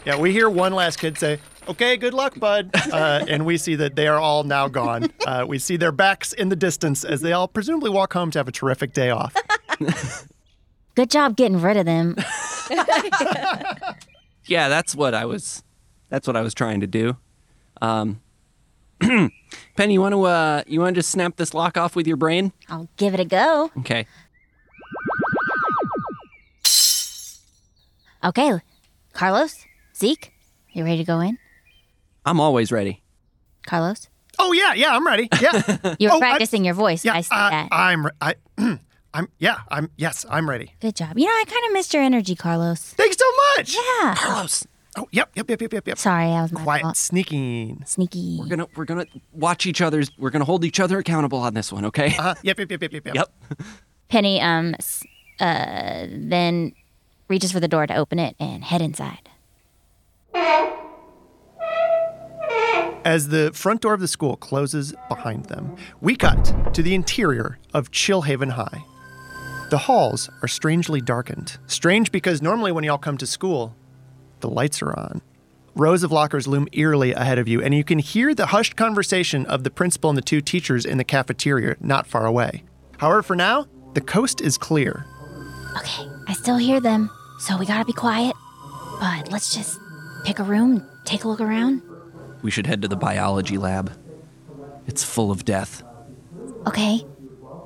[0.05, 1.39] Yeah, we hear one last kid say,
[1.69, 5.09] "Okay, good luck, bud," uh, and we see that they are all now gone.
[5.25, 8.39] Uh, we see their backs in the distance as they all presumably walk home to
[8.39, 9.33] have a terrific day off.
[10.95, 12.17] Good job getting rid of them.
[14.49, 15.61] Yeah, that's what I was.
[16.09, 17.17] That's what I was trying to do.
[17.81, 18.21] Um,
[18.99, 22.17] Penny, you want to uh, you want to just snap this lock off with your
[22.17, 22.51] brain?
[22.69, 23.71] I'll give it a go.
[23.79, 24.05] Okay.
[28.23, 28.51] Okay.
[29.13, 29.65] Carlos?
[29.95, 30.33] Zeke?
[30.73, 31.37] You ready to go in?
[32.25, 33.01] I'm always ready.
[33.65, 34.09] Carlos?
[34.39, 35.27] Oh yeah, yeah, I'm ready.
[35.41, 37.03] Yeah, You're Oh, I- practicing your voice.
[37.03, 37.13] yeah.
[37.15, 37.69] I see uh, that.
[37.71, 38.07] I'm.
[38.21, 38.35] I.
[39.13, 39.29] I'm.
[39.39, 39.59] Yeah.
[39.69, 39.89] I'm.
[39.97, 40.73] Yes, I'm ready.
[40.79, 41.17] Good job.
[41.17, 42.79] You know, I kind of missed your energy, Carlos.
[42.81, 43.25] Thanks so
[43.57, 43.73] much.
[43.75, 44.13] Yeah.
[44.15, 44.67] Carlos,
[44.97, 45.97] Oh, yep, yep, yep, yep, yep, yep.
[45.99, 46.97] Sorry, I was my Quiet, fault.
[46.97, 47.83] sneaking.
[47.85, 48.37] Sneaky.
[48.39, 50.09] we're gonna we're gonna watch each other's.
[50.17, 52.15] We're gonna hold each other accountable on this one, okay?
[52.17, 53.15] Uh, yep, yep, yep, yep, yep, yep.
[53.15, 53.31] Yep.
[54.09, 54.73] Penny um
[55.39, 56.73] uh then
[57.27, 59.29] reaches for the door to open it and head inside.
[63.05, 67.57] As the front door of the school closes behind them, we cut to the interior
[67.73, 68.83] of Chillhaven High.
[69.69, 71.57] The halls are strangely darkened.
[71.67, 73.75] Strange because normally when y'all come to school,
[74.39, 75.21] the lights are on.
[75.75, 79.45] Rows of lockers loom eerily ahead of you, and you can hear the hushed conversation
[79.45, 82.63] of the principal and the two teachers in the cafeteria not far away.
[82.97, 85.05] However, for now, the coast is clear.
[85.77, 88.35] Okay, I still hear them, so we gotta be quiet.
[88.99, 89.79] But let's just
[90.25, 91.83] pick a room, take a look around.
[92.41, 93.91] We should head to the biology lab.
[94.87, 95.83] It's full of death.
[96.65, 97.05] Okay.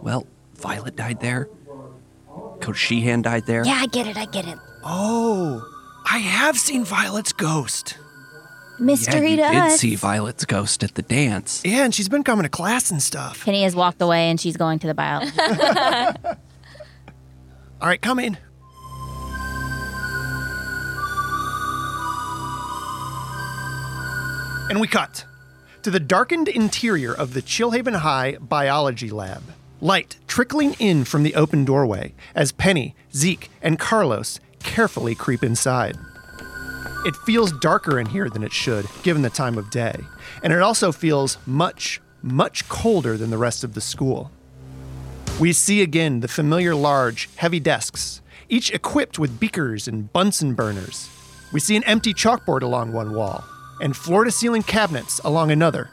[0.01, 1.47] Well, Violet died there.
[2.59, 3.65] Coach Sheehan died there.
[3.65, 4.57] Yeah, I get it, I get it.
[4.83, 5.65] Oh,
[6.05, 7.97] I have seen Violet's ghost.
[8.79, 9.79] Mystery yeah, to you did us.
[9.79, 11.61] see Violet's ghost at the dance.
[11.63, 13.45] Yeah, and she's been coming to class and stuff.
[13.45, 15.31] Penny has walked away and she's going to the biology.
[17.81, 18.37] All right, come in.
[24.69, 25.25] And we cut
[25.83, 29.43] to the darkened interior of the Chillhaven High Biology Lab.
[29.81, 35.97] Light trickling in from the open doorway as Penny, Zeke, and Carlos carefully creep inside.
[37.05, 39.95] It feels darker in here than it should, given the time of day,
[40.43, 44.31] and it also feels much, much colder than the rest of the school.
[45.39, 48.21] We see again the familiar large, heavy desks.
[48.49, 51.09] each equipped with beakers and Bunsen burners.
[51.53, 53.45] We see an empty chalkboard along one wall
[53.81, 55.89] and floor to ceiling cabinets along another,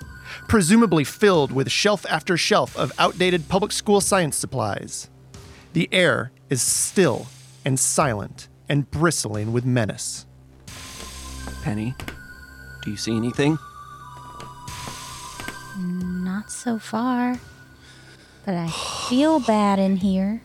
[0.49, 5.09] presumably filled with shelf after shelf of outdated public school science supplies.
[5.73, 7.29] The air is still
[7.65, 10.27] and silent and bristling with menace.
[11.63, 11.95] Penny,
[12.83, 13.59] do you see anything?
[15.79, 17.39] Not so far.
[18.45, 18.69] But I
[19.09, 20.43] feel bad in here.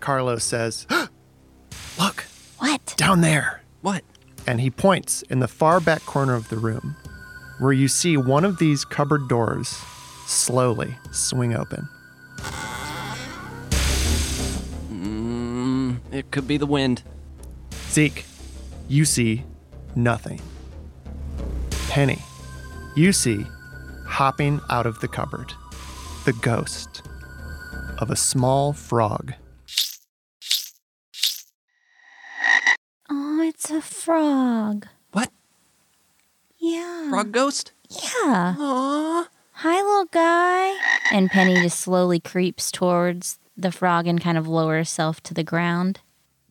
[0.00, 0.86] Carlos says,
[1.98, 2.24] Look,
[2.58, 2.94] What?
[2.96, 3.62] down there.
[3.82, 4.02] What?
[4.46, 6.96] And he points in the far back corner of the room
[7.58, 9.68] where you see one of these cupboard doors
[10.26, 11.88] slowly swing open.
[14.90, 17.02] Mm, it could be the wind.
[17.92, 18.24] Zeke,
[18.88, 19.44] you see
[19.94, 20.40] nothing.
[21.88, 22.18] Penny,
[22.96, 23.44] you see
[24.06, 25.52] hopping out of the cupboard
[26.24, 27.02] the ghost
[27.98, 29.34] of a small frog.
[33.10, 34.86] Oh, it's a frog.
[35.10, 35.30] What?
[36.56, 37.10] Yeah.
[37.10, 37.72] Frog ghost?
[37.90, 38.54] Yeah.
[38.58, 39.26] Aww.
[39.50, 40.78] Hi, little guy.
[41.10, 45.44] And Penny just slowly creeps towards the frog and kind of lowers herself to the
[45.44, 46.00] ground.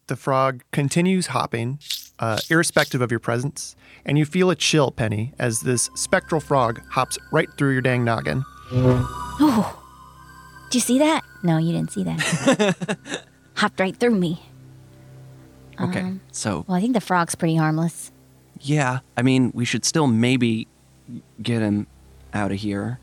[0.07, 1.79] The frog continues hopping,
[2.19, 3.75] uh, irrespective of your presence,
[4.05, 8.03] and you feel a chill, Penny, as this spectral frog hops right through your dang
[8.03, 8.43] noggin.
[8.73, 9.81] Oh,
[10.69, 11.23] did you see that?
[11.43, 13.25] No, you didn't see that.
[13.55, 14.41] Hopped right through me.
[15.79, 18.11] Okay, Um, so Well, I think the frog's pretty harmless.
[18.59, 20.67] yeah, I mean, we should still maybe
[21.41, 21.87] get him
[22.33, 22.99] out of here.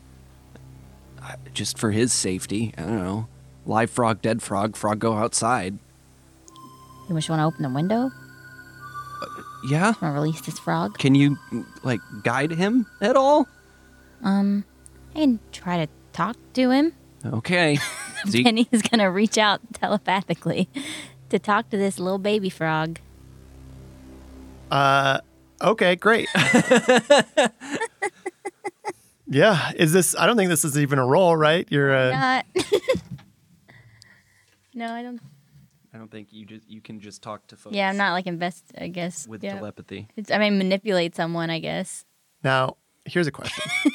[1.21, 2.73] Uh, Just for his safety.
[2.77, 3.27] I don't know.
[3.65, 5.77] Live frog, dead frog, frog go outside.
[7.09, 8.11] You just want to open the window?
[9.67, 9.85] Yeah?
[9.85, 10.97] Want to release this frog?
[10.99, 11.37] Can you,
[11.83, 13.47] like, guide him at all?
[14.23, 14.63] Um,
[15.15, 16.93] and try to talk to him.
[17.25, 17.79] Okay.
[18.27, 20.69] Zeke, Penny's gonna reach out telepathically
[21.29, 22.99] to talk to this little baby frog.
[24.69, 25.19] Uh,
[25.61, 26.27] okay, great.
[29.27, 30.15] yeah, is this?
[30.15, 31.67] I don't think this is even a roll, right?
[31.69, 32.45] You're uh, Not.
[34.73, 35.19] no, I don't.
[35.93, 37.75] I don't think you just you can just talk to folks.
[37.75, 38.71] Yeah, I'm not like invest.
[38.79, 39.27] I guess.
[39.27, 39.55] with yeah.
[39.55, 40.07] telepathy.
[40.15, 41.49] It's, I mean, manipulate someone.
[41.49, 42.05] I guess.
[42.43, 42.77] now.
[43.05, 43.63] Here's a question.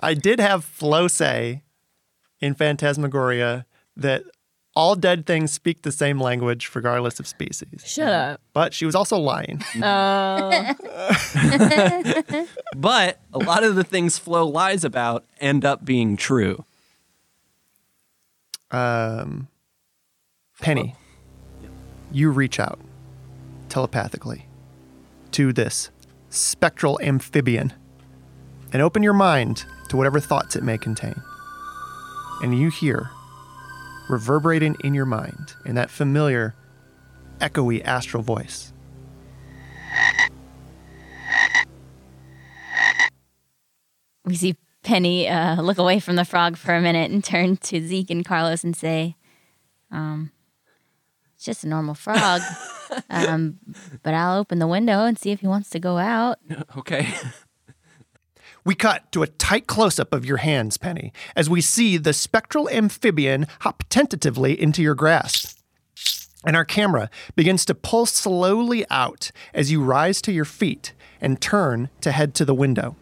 [0.00, 1.62] I did have Flo say
[2.40, 4.22] in Phantasmagoria that
[4.76, 7.82] all dead things speak the same language regardless of species.
[7.84, 8.40] Shut up.
[8.52, 9.62] But she was also lying.
[9.82, 10.74] Oh.
[12.76, 16.64] But a lot of the things Flo lies about end up being true.
[18.70, 19.48] Um,
[20.60, 20.94] Penny,
[22.12, 22.78] you reach out
[23.68, 24.46] telepathically
[25.32, 25.90] to this
[26.28, 27.72] spectral amphibian
[28.72, 31.20] and open your mind to whatever thoughts it may contain.
[32.42, 33.10] And you hear,
[34.08, 36.54] reverberating in your mind, in that familiar,
[37.40, 38.72] echoey astral voice.
[44.24, 47.80] We see Penny uh, look away from the frog for a minute and turn to
[47.86, 49.16] Zeke and Carlos and say,
[49.90, 50.32] um,
[51.34, 52.40] "It's just a normal frog."
[53.10, 53.58] um,
[54.02, 56.38] but I'll open the window and see if he wants to go out.
[56.76, 57.08] Okay.
[58.62, 62.12] We cut to a tight close up of your hands, Penny, as we see the
[62.12, 65.58] spectral amphibian hop tentatively into your grasp.
[66.44, 71.40] And our camera begins to pull slowly out as you rise to your feet and
[71.40, 72.96] turn to head to the window.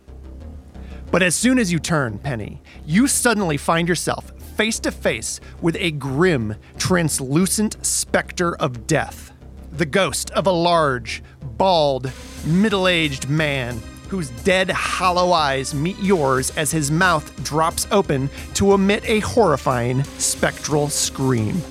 [1.10, 5.76] But as soon as you turn, Penny, you suddenly find yourself face to face with
[5.76, 9.32] a grim, translucent specter of death.
[9.72, 11.22] The ghost of a large,
[11.56, 12.10] bald,
[12.44, 18.72] middle aged man whose dead, hollow eyes meet yours as his mouth drops open to
[18.72, 21.62] emit a horrifying, spectral scream.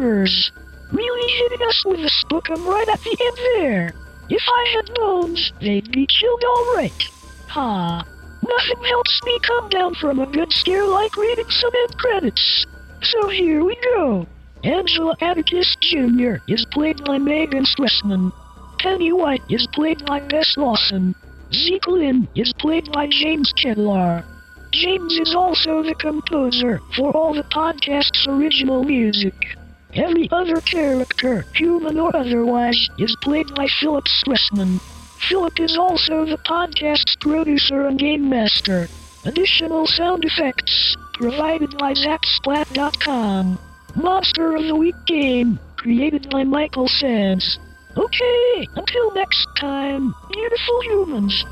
[0.00, 3.92] Really hitting us with a spookum right at the end there.
[4.28, 7.02] If I had known, they'd be killed alright.
[7.48, 8.04] Ha!
[8.42, 12.66] Nothing helps me come down from a good scare like reading some end credits.
[13.02, 14.26] So here we go.
[14.64, 16.36] Angela Atticus Jr.
[16.48, 18.32] is played by Megan Stressman.
[18.78, 21.14] Penny White is played by Bess Lawson.
[21.52, 24.24] Zeke Lynn is played by James Kedlar.
[24.72, 29.34] James is also the composer for all the podcast's original music.
[29.96, 34.78] Every other character, human or otherwise, is played by Philip Stressman.
[35.28, 38.88] Philip is also the podcast's producer and game master.
[39.24, 43.58] Additional sound effects provided by ZapSplat.com.
[43.94, 47.58] Monster of the Week game created by Michael Sands.
[47.96, 51.44] Okay, until next time, beautiful humans.